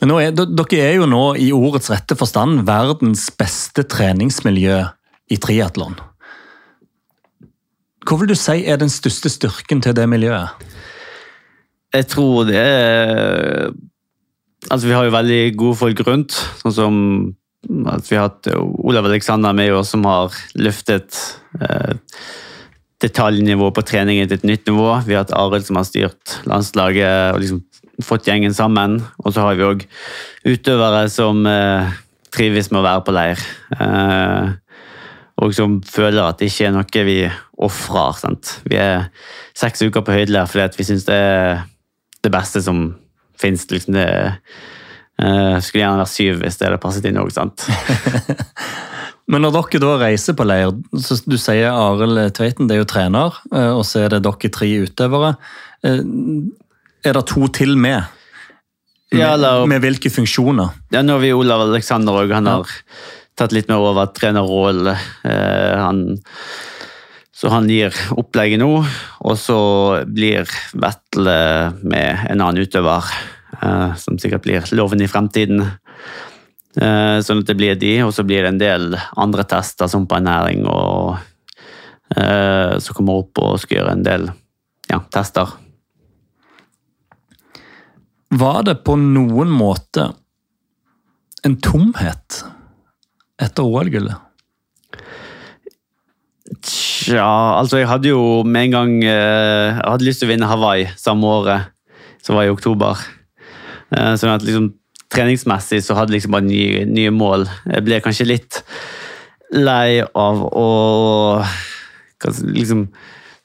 [0.00, 4.84] Men er, Dere er jo nå i ordets rette forstand verdens beste treningsmiljø
[5.30, 5.98] i triatlon.
[8.06, 10.62] Hva vil du si er den største styrken til det miljøet?
[11.94, 13.70] Jeg tror det er
[14.68, 16.34] Altså, vi har jo veldig gode folk rundt.
[16.60, 16.96] Sånn som
[17.88, 21.16] at vi har hatt Olav Alexander med oss, som har løftet
[21.60, 21.96] eh,
[23.00, 24.92] detaljnivået på treningen til et nytt nivå.
[25.06, 27.62] Vi har hatt Arild som har styrt landslaget og liksom
[28.04, 29.00] fått gjengen sammen.
[29.24, 29.84] Og så har vi òg
[30.48, 31.92] utøvere som eh,
[32.32, 33.44] trives med å være på leir.
[33.76, 34.52] Eh,
[35.40, 37.18] og som føler at det ikke er noe vi
[37.60, 38.40] ofrer.
[38.68, 39.08] Vi er
[39.56, 41.62] seks uker på høydeleir fordi vi syns det er
[42.24, 42.94] det beste som
[43.40, 43.66] fins.
[43.70, 44.08] Liksom det
[45.20, 47.66] eh, skulle gjerne vært syv hvis det hadde passet inn òg, sant.
[49.30, 52.88] Men når dere da reiser på leir, så du sier Arild Tveiten det er jo
[52.90, 55.34] trener, eh, og så er det dere tre utøvere.
[55.86, 56.02] Eh,
[57.06, 58.16] er det to til med?
[59.10, 60.74] Ja, eller, med hvilke funksjoner?
[60.94, 62.30] Ja, Nå har vi Olav Aleksander òg.
[62.34, 62.74] Han har
[63.38, 64.92] tatt litt mer over trenerrollen.
[65.26, 65.86] Eh,
[67.40, 68.82] så han gir opplegget nå,
[69.24, 69.60] og så
[70.04, 71.36] blir Vetle
[71.80, 73.06] med en annen utøver,
[73.62, 75.62] eh, som sikkert blir loven i fremtiden.
[76.76, 80.04] Eh, sånn at det blir de, og så blir det en del andre tester, som
[80.04, 81.16] på ernæring, og
[82.12, 84.30] eh, så kommer opp og skal gjøre en del
[84.92, 85.56] ja, tester.
[88.36, 90.10] Var det på noen måte
[91.40, 92.44] en tomhet
[93.40, 94.29] etter OL-gullet?
[97.00, 97.26] Tja,
[97.56, 100.90] altså jeg hadde jo med en gang eh, Jeg hadde lyst til å vinne Hawaii
[101.00, 101.70] samme året,
[102.20, 103.00] som var i oktober.
[103.90, 104.68] Sånn at liksom
[105.10, 107.48] treningsmessig så hadde liksom bare nye, nye mål.
[107.72, 108.60] Jeg ble kanskje litt
[109.50, 110.68] lei av å
[112.28, 112.84] liksom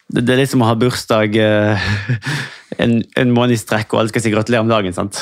[0.05, 1.85] det, er litt som å ha bursdag eh,
[2.83, 4.93] en, en, måned i strekk, og alle skal si gratulerer om dagen.
[4.93, 5.17] sant?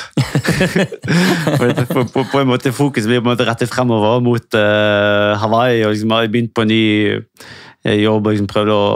[1.93, 5.85] på, på, på, en måte Fokuset blir på en måte rettet fremover mot uh, Hawaii.
[5.85, 6.83] og liksom har begynt på en ny
[7.83, 8.87] jobb og liksom prøvde å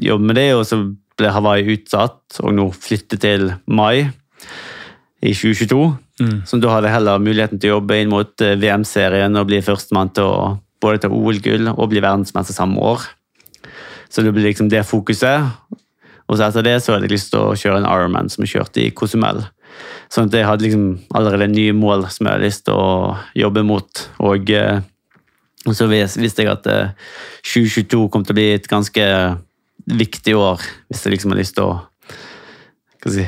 [0.00, 0.48] jobbe med det.
[0.56, 0.80] Og så
[1.18, 4.08] ble Hawaii utsatt, og nå flyttet til mai
[5.18, 5.82] i 2022.
[6.22, 6.38] Mm.
[6.46, 10.10] Så da hadde jeg heller muligheten til å jobbe inn mot VM-serien og bli førstemann
[10.14, 10.40] til å
[10.82, 13.04] både ta OL-gull og bli verdensmester samme år.
[14.08, 15.50] Så det blir liksom det fokuset.
[16.28, 18.56] Og så etter det så hadde jeg lyst til å kjøre en Ironman som jeg
[18.56, 19.42] kjørte i Cozumel.
[20.12, 20.86] Sånn at jeg hadde liksom
[21.16, 24.04] allerede nye mål som jeg hadde lyst til å jobbe mot.
[24.24, 24.80] Og, eh,
[25.76, 26.66] så visste jeg at
[27.42, 29.04] 2022 eh, kom til å bli et ganske
[29.88, 31.78] viktig år hvis jeg liksom har lyst til å
[33.08, 33.24] si,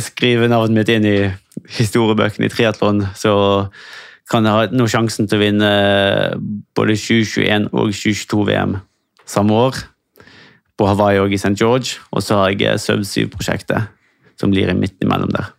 [0.00, 1.18] skrive navnet mitt inn i
[1.78, 3.04] historiebøkene i triatlon.
[3.18, 3.32] Så
[4.30, 5.70] kan jeg ha nå sjansen til å vinne
[6.76, 8.76] både 2021 og 2022 VM
[9.28, 9.78] samme år
[10.78, 11.56] på Hawaii og i St.
[11.58, 11.98] George.
[12.12, 13.88] Og så har jeg Sub-7-prosjektet,
[14.40, 15.52] som blir i midten imellom der.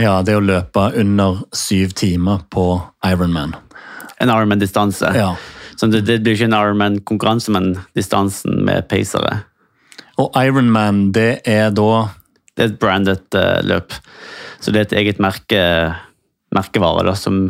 [0.00, 2.66] Ja, det å løpe under syv timer på
[3.04, 3.56] Ironman.
[4.20, 5.10] En Ironman-distanse.
[5.16, 5.34] Ja.
[5.82, 9.40] Så det, det, blir ikke en Ironman-konkurranse, men distansen med pacere.
[10.22, 12.06] Og Ironman, det er da
[12.52, 13.96] Det er et brandet uh, løp.
[14.60, 15.62] Så det er et eget merke,
[16.54, 17.48] merkevare da, som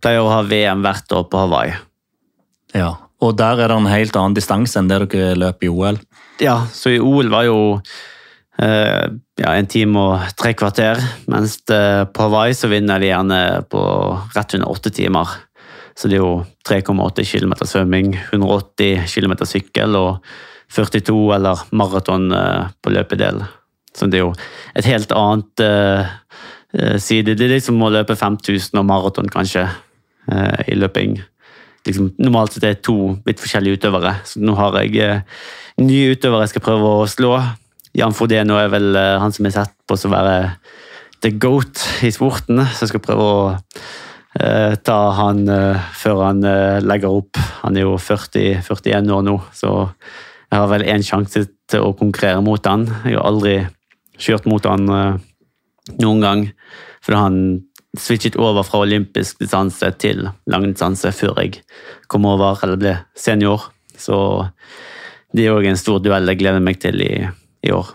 [0.00, 1.74] pleier å ha VM hvert år på Hawaii.
[2.72, 5.98] Ja, Og der er det en helt annen distanse enn det dere løp i OL?
[6.40, 9.04] Ja, så i OL var jo uh,
[9.42, 11.82] ja, en time og tre kvarter, mens det,
[12.14, 13.82] på Hawaii så vinner de gjerne på
[14.38, 15.36] rett under åtte timer.
[15.98, 20.20] Så det er jo 3,8 km svømming, 180 km sykkel og
[20.70, 23.42] 42 eller maraton uh, på løpedel.
[23.96, 24.34] Så det er jo
[24.78, 26.06] et helt annet uh,
[27.02, 27.34] side.
[27.34, 29.66] Det er liksom å løpe 5000 og maraton, kanskje,
[30.30, 31.18] uh, i løping.
[31.88, 35.22] Liksom, normalt sett er det to litt forskjellige utøvere, så nå har jeg
[35.80, 37.32] nye utøvere jeg skal prøve å slå.
[37.96, 40.50] Jan Frodeno er vel han som er sett på som å være
[41.24, 43.38] the goat i sporten, så jeg skal prøve å
[44.38, 45.40] ta han
[45.98, 46.44] før han
[46.84, 47.40] legger opp.
[47.64, 49.72] Han er jo 40, 41 år nå, så
[50.48, 52.86] jeg har vel én sjanse til å konkurrere mot han.
[53.02, 53.56] Jeg har aldri
[54.14, 54.86] kjørt mot han
[55.98, 56.44] noen gang,
[57.02, 57.40] fordi han
[57.98, 61.62] switchet over fra olympisk distanse til langdistanse før jeg
[62.10, 63.70] kom over eller ble senior.
[63.98, 64.16] Så
[65.34, 67.12] det er òg en stor duell jeg gleder meg til i,
[67.64, 67.90] i, år.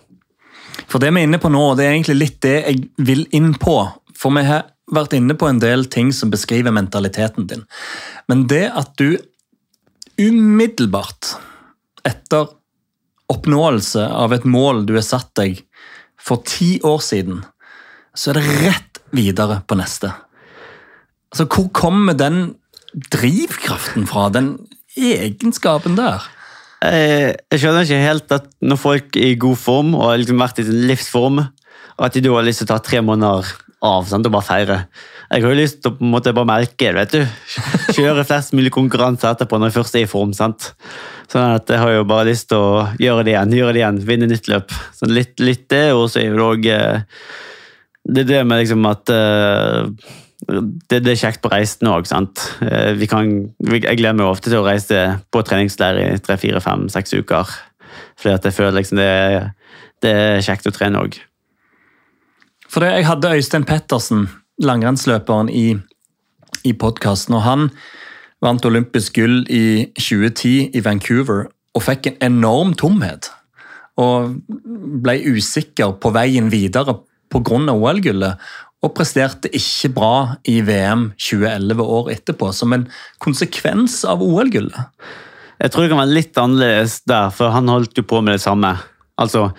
[0.90, 3.54] For det vi er inne på nå, det er egentlig litt det jeg vil inn
[3.62, 3.78] på.
[4.18, 7.64] For vi har vært inne på en del ting som beskriver mentaliteten din.
[8.28, 9.16] Men det at du
[10.20, 11.36] umiddelbart
[12.06, 12.52] etter
[13.32, 15.64] oppnåelse av et mål du har satt deg
[16.20, 17.42] for ti år siden,
[18.14, 20.12] så er det rett videre på neste.
[21.34, 22.56] Altså, Hvor kommer den
[22.94, 24.56] drivkraften fra, den
[24.96, 26.22] egenskapen der?
[26.84, 30.44] Jeg, jeg skjønner ikke helt at når folk er i god form og har liksom
[30.44, 31.42] vært i sin livsform,
[32.04, 33.50] at de da har lyst til å ta tre måneder
[33.84, 34.78] av sant, og bare feire.
[35.34, 36.94] Jeg har jo lyst til å måte bare merke det.
[36.98, 37.22] vet du.
[37.98, 40.34] Kjøre flest mulig konkurranser etterpå når jeg først er i form.
[40.38, 40.72] sant?
[41.32, 44.02] Sånn at Jeg har jo bare lyst til å gjøre det igjen, gjøre det igjen,
[44.08, 44.76] vinne nytt løp.
[44.94, 47.24] Så litt, litt det, og så er det òg eh,
[48.04, 49.88] Det er det med liksom at uh,
[50.44, 52.08] det, det, er kjekt på reisen òg.
[52.62, 57.16] Uh, jeg gleder meg ofte til å reise på treningsleir i tre, fire, fem, seks
[57.16, 57.58] uker.
[58.20, 59.14] Fordi at jeg føler liksom det,
[60.04, 61.24] det er kjekt å trene òg.
[62.74, 64.24] For Jeg hadde Øystein Pettersen,
[64.58, 65.76] langrennsløperen, i,
[66.66, 67.36] i podkasten.
[67.38, 67.68] Og han
[68.42, 73.30] vant olympisk gull i 2010 i Vancouver og fikk en enorm tomhet.
[74.02, 74.40] Og
[75.06, 76.98] ble usikker på veien videre
[77.30, 77.62] pga.
[77.78, 78.42] OL-gullet.
[78.82, 80.16] Og presterte ikke bra
[80.50, 82.90] i VM 2011 år etterpå, som en
[83.22, 84.90] konsekvens av OL-gullet.
[85.62, 88.48] Jeg tror det kan være litt annerledes der, for han holdt jo på med det
[88.50, 88.80] samme.
[89.22, 89.52] Altså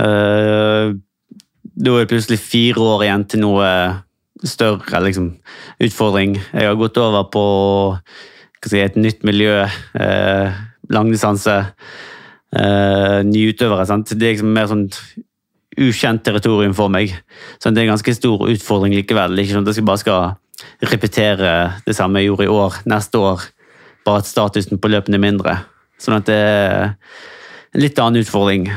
[0.00, 0.96] øh,
[1.84, 3.68] da er det plutselig fire år igjen til noe
[4.44, 5.30] større liksom,
[5.84, 6.38] utfordring.
[6.52, 7.44] Jeg har gått over på
[8.64, 9.64] si, et nytt miljø,
[10.00, 10.62] eh,
[10.92, 11.56] langdistanse,
[12.56, 13.86] eh, nye utøvere.
[13.86, 14.08] Sant?
[14.08, 14.88] Det er liksom mer sånn
[15.74, 17.12] ukjent territorium for meg.
[17.58, 19.38] Så det er en ganske stor utfordring likevel.
[19.38, 20.36] Ikke sånn at jeg bare skal
[20.84, 23.44] repetere det samme jeg gjorde i år, neste år,
[24.06, 25.58] bare at statusen på løpene er mindre.
[25.98, 26.94] Sånn at det er
[27.74, 28.68] en litt annen utfordring.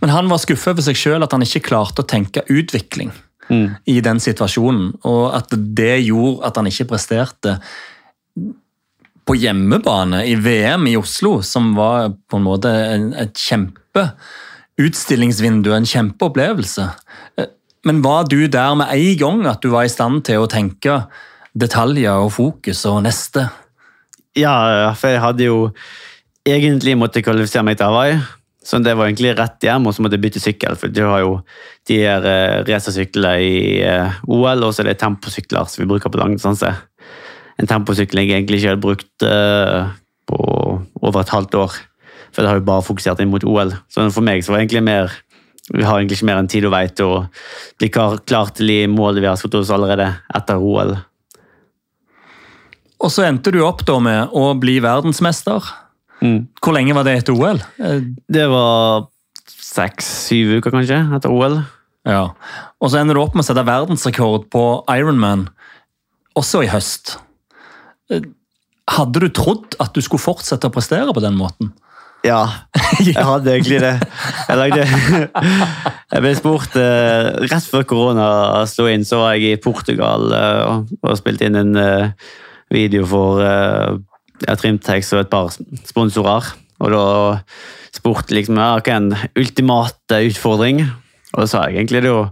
[0.00, 3.12] Men han var skuffet over seg sjøl at han ikke klarte å tenke utvikling
[3.48, 3.68] mm.
[3.90, 4.92] i den situasjonen.
[5.06, 7.52] Og at det gjorde at han ikke presterte
[9.24, 12.68] på hjemmebane i VM i Oslo, som var på en måte
[13.22, 16.88] et kjempeutstillingsvindu, en kjempeopplevelse.
[17.84, 21.02] Men var du der med en gang at du var i stand til å tenke
[21.54, 23.48] detaljer og fokus og neste?
[24.36, 25.70] Ja, for jeg hadde jo
[26.44, 28.14] egentlig måttet kvalifisere meg til Hawaii.
[28.64, 30.78] Så det var egentlig rett hjem, og så måtte jeg bytte sykkel.
[30.80, 31.34] For du har jo
[31.90, 36.12] de her uh, racersyklene i uh, OL, og så er det temposykler som vi bruker
[36.12, 36.72] på langdistanse.
[37.60, 39.92] En temposykkel jeg egentlig ikke hadde brukt uh,
[40.30, 40.40] på
[41.04, 41.76] over et halvt år.
[42.32, 43.76] For det har jo bare fokusert inn mot OL.
[43.92, 45.12] Så for meg så var det egentlig mer
[45.72, 47.20] vi har egentlig ikke mer enn tid og vei til å
[47.80, 50.92] bli klar til de målene vi har satt oss allerede etter OL.
[53.00, 55.64] Og så endte du opp da med å bli verdensmester.
[56.22, 56.46] Mm.
[56.62, 57.60] Hvor lenge var det etter OL?
[58.30, 59.08] Det var
[59.50, 61.58] seks-syv uker, kanskje, etter OL.
[62.04, 62.34] Ja,
[62.84, 65.46] Og så ender du opp med å sette verdensrekord på Ironman,
[66.36, 67.16] også i høst.
[68.92, 71.72] Hadde du trodd at du skulle fortsette å prestere på den måten?
[72.24, 72.42] Ja,
[73.04, 73.94] jeg hadde egentlig det.
[74.48, 74.84] Jeg, lagde,
[76.14, 78.28] jeg ble spurt eh, Rett før korona
[78.68, 82.32] slo inn, så var jeg i Portugal eh, og spilte inn en eh,
[82.72, 83.44] video for
[84.42, 85.50] ja, Trimtex og et par
[85.86, 86.52] sponsorer.
[86.82, 87.04] Og da
[87.94, 90.82] spurte liksom hva er ultimate utfordring.
[91.34, 92.28] Og da sa jeg egentlig det å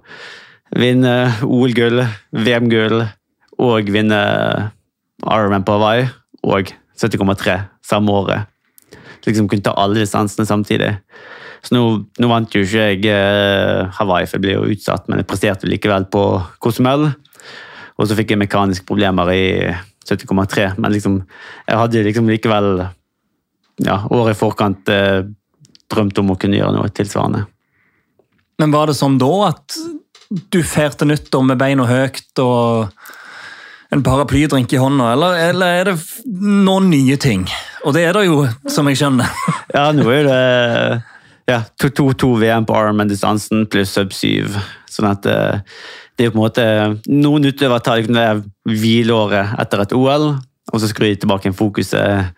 [0.78, 3.04] vinne OL-gull, VM-gull
[3.62, 4.22] og vinne
[5.22, 6.08] Ironman på Hawaii
[6.42, 8.48] og 70,3 samme året.
[9.22, 10.96] Så Liksom kunne ta alle distansene samtidig.
[11.62, 11.82] Så nå,
[12.18, 15.68] nå vant jo ikke jeg eh, Hawaii, for jeg ble jo utsatt, men jeg presterte
[15.70, 16.24] likevel på
[16.62, 17.12] Cozumel.
[18.02, 19.46] Og så fikk jeg mekaniske problemer i
[20.08, 21.20] 70,3, men liksom,
[21.68, 22.70] jeg hadde liksom likevel
[23.86, 25.22] ja, året i forkant eh,
[25.92, 27.44] drømt om å kunne gjøre noe tilsvarende.
[28.58, 29.78] Men var det sånn da at
[30.50, 32.92] du færte nyttår med beina høyt og
[33.92, 35.96] en paraplydrink i hånda, eller, eller er det
[36.42, 37.44] noen nye ting?
[37.84, 39.30] Og det er det jo, som jeg skjønner.
[39.72, 40.40] Ja, nå er det
[41.48, 44.52] ja, 2-2 VM på Ironman-distansen pluss sub 7.
[44.92, 45.62] Sånn at eh,
[46.22, 46.64] det er på en måte
[47.10, 50.28] Noen utøvere tar liksom hvileåret etter et OL,
[50.70, 52.30] og så skrur de tilbake en fokuset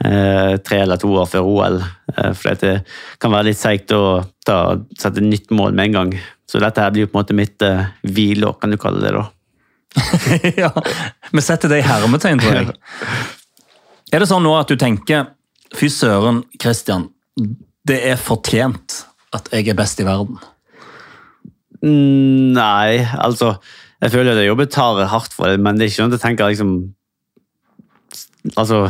[0.00, 1.76] eh, tre eller to år før OL.
[2.14, 2.72] Eh, for det
[3.20, 6.14] kan være litt seigt å ta, sette nytt mål med en gang.
[6.48, 9.12] Så dette her blir på en måte mitt eh, hvileår, kan du kalle det.
[9.12, 9.26] da.
[10.64, 10.72] ja,
[11.28, 12.78] Vi setter det i hermetegn, tror jeg.
[14.08, 15.34] Er det sånn nå at du tenker
[15.76, 17.10] Fy søren, Christian.
[17.84, 19.02] Det er fortjent
[19.36, 20.38] at jeg er best i verden.
[21.82, 23.52] Nei, altså
[24.02, 26.18] Jeg føler at jeg jobber tar hardt for det, men det er ikke sånn at
[26.18, 26.72] jeg tenker liksom
[28.56, 28.80] Altså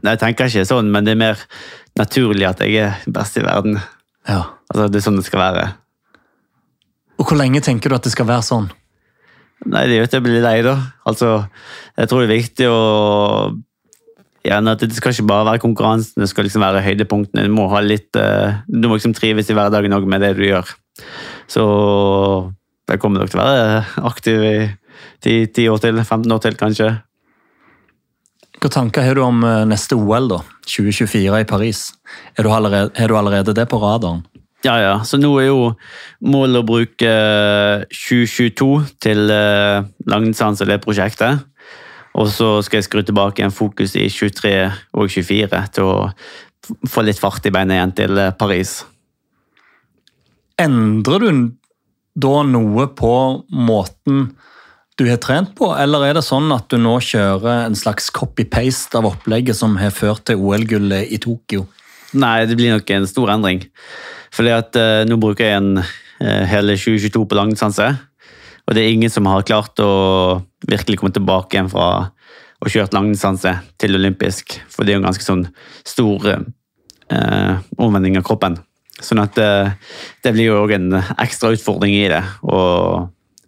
[0.00, 1.42] Nei, jeg tenker ikke sånn, men det er mer
[1.98, 3.76] naturlig at jeg er best i verden.
[4.24, 4.46] Ja.
[4.70, 5.64] Altså, Det er sånn det skal være.
[7.20, 8.70] Og hvor lenge tenker du at det skal være sånn?
[9.68, 10.72] Nei, det gjør at jeg blir lei, da.
[11.04, 11.34] Altså,
[12.00, 12.78] jeg tror det er viktig å
[14.46, 17.46] gjerne at Det skal ikke bare være konkurransen, det skal liksom være høydepunktene.
[17.46, 20.46] Du må ha litt, eh, du må liksom trives i hverdagen òg med det du
[20.46, 20.68] gjør.
[21.50, 21.62] Så
[22.88, 24.56] jeg kommer nok til å være aktiv i
[25.22, 26.90] 10, 10 år til, 15 år til kanskje.
[28.50, 30.40] Hvilke tanker har du om eh, neste OL, da?
[30.66, 31.92] 2024 i Paris?
[32.36, 34.24] Er du allerede, har du allerede det på radaren?
[34.64, 34.96] Ja, ja.
[35.04, 35.70] Så nå er jo
[36.20, 39.32] målet å bruke eh, 2022 til
[40.08, 41.49] langdistanse, det prosjektet.
[42.18, 44.54] Og så skal jeg skru tilbake en fokus i 23
[44.98, 45.94] og 24 til å
[46.90, 48.80] få litt fart i beina igjen til eh, Paris.
[50.60, 51.42] Endrer du
[52.20, 53.14] da noe på
[53.54, 54.32] måten
[55.00, 58.98] du har trent på, eller er det sånn at du nå kjører en slags copy-paste
[58.98, 61.64] av opplegget som har ført til OL-gullet i Tokyo?
[62.20, 63.62] Nei, det blir nok en stor endring.
[64.34, 67.86] Fordi at uh, nå bruker jeg en uh, hele 2022 på langdistanse.
[68.70, 69.90] Og det er ingen som har klart å
[70.70, 71.88] virkelig komme tilbake igjen fra
[72.60, 74.60] å kjørt langdistanse til olympisk.
[74.70, 75.42] For det er jo en ganske sånn
[75.82, 78.60] stor eh, omvending av kroppen.
[79.02, 79.72] Sånn at eh,
[80.22, 82.22] det blir jo òg en ekstra utfordring i det.
[82.46, 82.60] Å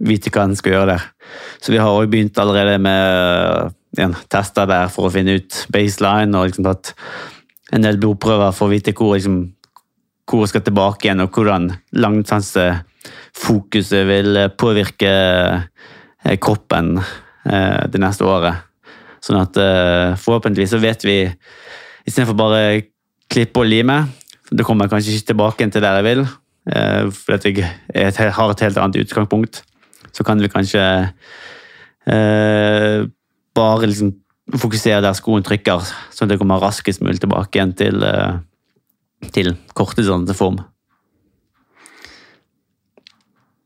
[0.03, 1.07] vite hva en skal gjøre der.
[1.63, 6.35] Så vi har òg begynt allerede med en tester der for å finne ut baseline
[6.35, 6.97] og liksom tatt
[7.73, 9.45] en del blodprøver for å vite hvor, liksom,
[10.27, 11.71] hvor jeg skal tilbake igjen, og hvordan
[13.03, 15.11] langdistansefokuset vil påvirke
[16.25, 18.55] eh, kroppen eh, det neste året.
[19.23, 21.31] Sånn at eh, forhåpentligvis så vet vi,
[22.07, 22.83] istedenfor bare
[23.31, 24.09] klippe og lime,
[24.53, 26.25] da kommer jeg kanskje ikke tilbake til der jeg vil,
[26.71, 29.63] eh, fordi jeg har et helt annet utgangspunkt.
[30.13, 31.13] Så kan vi kanskje
[32.07, 33.07] eh,
[33.55, 34.13] bare liksom
[34.59, 38.43] fokusere der skoen trykker, sånn at jeg kommer raskest mulig tilbake igjen til, eh,
[39.33, 40.61] til kortdistanseform.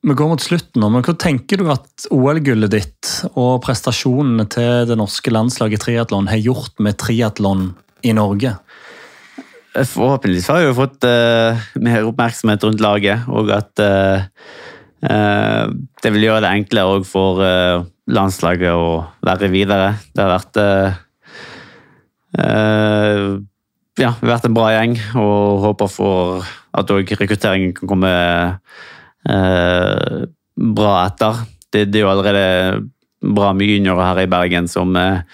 [0.07, 4.85] Vi går mot slutten nå, men hva tenker du at OL-gullet ditt og prestasjonene til
[4.87, 7.73] det norske landslaget i triatlon har gjort med triatlon
[8.07, 8.53] i Norge?
[9.75, 14.23] Forhåpentligvis har vi jo fått uh, mer oppmerksomhet rundt laget, og at uh,
[15.11, 17.43] uh, det vil gjøre det enklere for
[18.07, 18.89] landslaget å
[19.27, 19.97] være videre.
[20.15, 20.63] Det har vært
[23.97, 26.45] ja, vært en bra gjeng, og håper for
[26.77, 28.13] at rekrutteringen kan komme
[29.31, 31.43] eh, bra etter.
[31.73, 32.85] Det, det er jo allerede
[33.35, 35.25] bra mye juniorer her i Bergen som eh,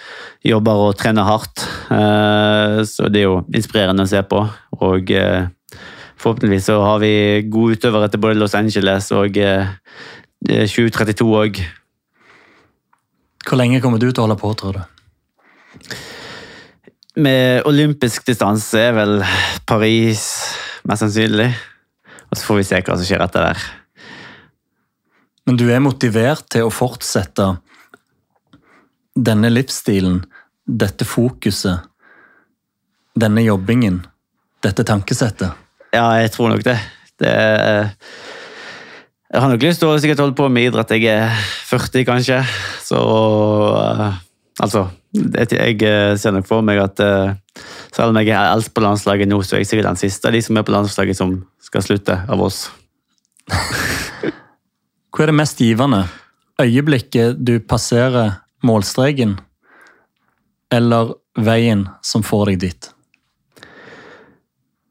[0.47, 1.65] jobber og trener hardt.
[1.93, 4.43] Eh, så det er jo inspirerende å se på.
[4.81, 5.51] Og eh,
[6.23, 7.13] forhåpentligvis så har vi
[7.51, 9.75] gode utøvere til både Los Angeles og eh,
[10.47, 11.63] 2032 òg.
[13.43, 14.83] Hvor lenge kommer du til å holde på, tror du?
[17.23, 19.19] Med olympisk distanse er vel
[19.69, 20.25] Paris
[20.89, 21.51] mest sannsynlig.
[22.31, 23.65] Og så får vi se hva som skjer etter der.
[25.47, 27.49] Men du er motivert til å fortsette
[29.13, 30.23] denne livsstilen,
[30.65, 31.83] dette fokuset,
[33.19, 34.01] denne jobbingen,
[34.65, 35.59] dette tankesettet?
[35.93, 36.79] Ja, jeg tror nok det.
[37.21, 37.35] det
[39.33, 40.91] jeg har nok lyst til å sikkert holde på med idrett.
[40.93, 42.43] Jeg er 40, kanskje.
[42.85, 43.01] Så
[43.81, 44.21] eh,
[44.61, 44.85] Altså,
[45.17, 47.33] jeg eh, ser nok for meg at eh,
[47.95, 50.37] selv om jeg er eldst på landslaget nå, så er jeg sikkert den siste av
[50.37, 52.67] de som er på landslaget som skal slutte av oss.
[55.13, 56.07] Hva er det mest givende?
[56.63, 59.35] Øyeblikket du passerer målstreken,
[60.73, 62.89] eller veien som får deg dit?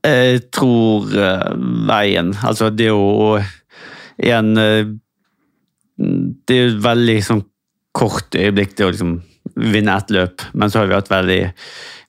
[0.05, 1.51] Jeg tror uh,
[1.89, 4.87] veien Altså, det er jo en uh,
[5.93, 7.43] Det er jo et veldig sånn
[7.93, 9.19] kort øyeblikk til å liksom
[9.61, 11.41] vinne ett løp, men så har vi hatt veldig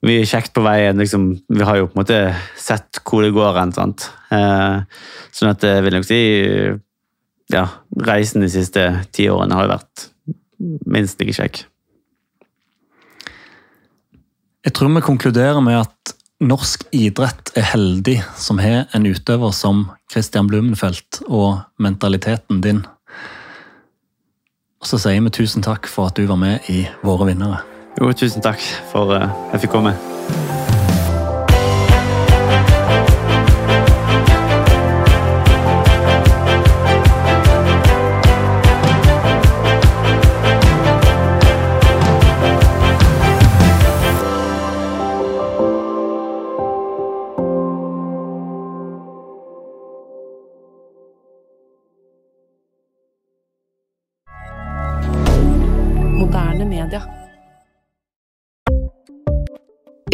[0.06, 1.00] mye kjekt på veien.
[1.00, 2.20] Liksom, vi har jo på en måte
[2.60, 3.72] sett hvor det går hen.
[4.30, 4.84] Uh,
[5.34, 6.20] sånn at jeg vil nok si
[7.56, 7.66] ja,
[8.06, 8.84] reisen de siste
[9.14, 10.08] ti årene har jo vært
[10.86, 11.64] minst like kjekk.
[14.62, 19.88] Jeg tror vi konkluderer med at norsk idrett er heldig som har en utøver som
[20.10, 22.84] Christian Blumenfeldt og mentaliteten din.
[24.82, 27.62] Og så sier vi tusen takk for at du var med i Våre vinnere.
[28.00, 30.11] Jo, tusen takk for at jeg fikk komme.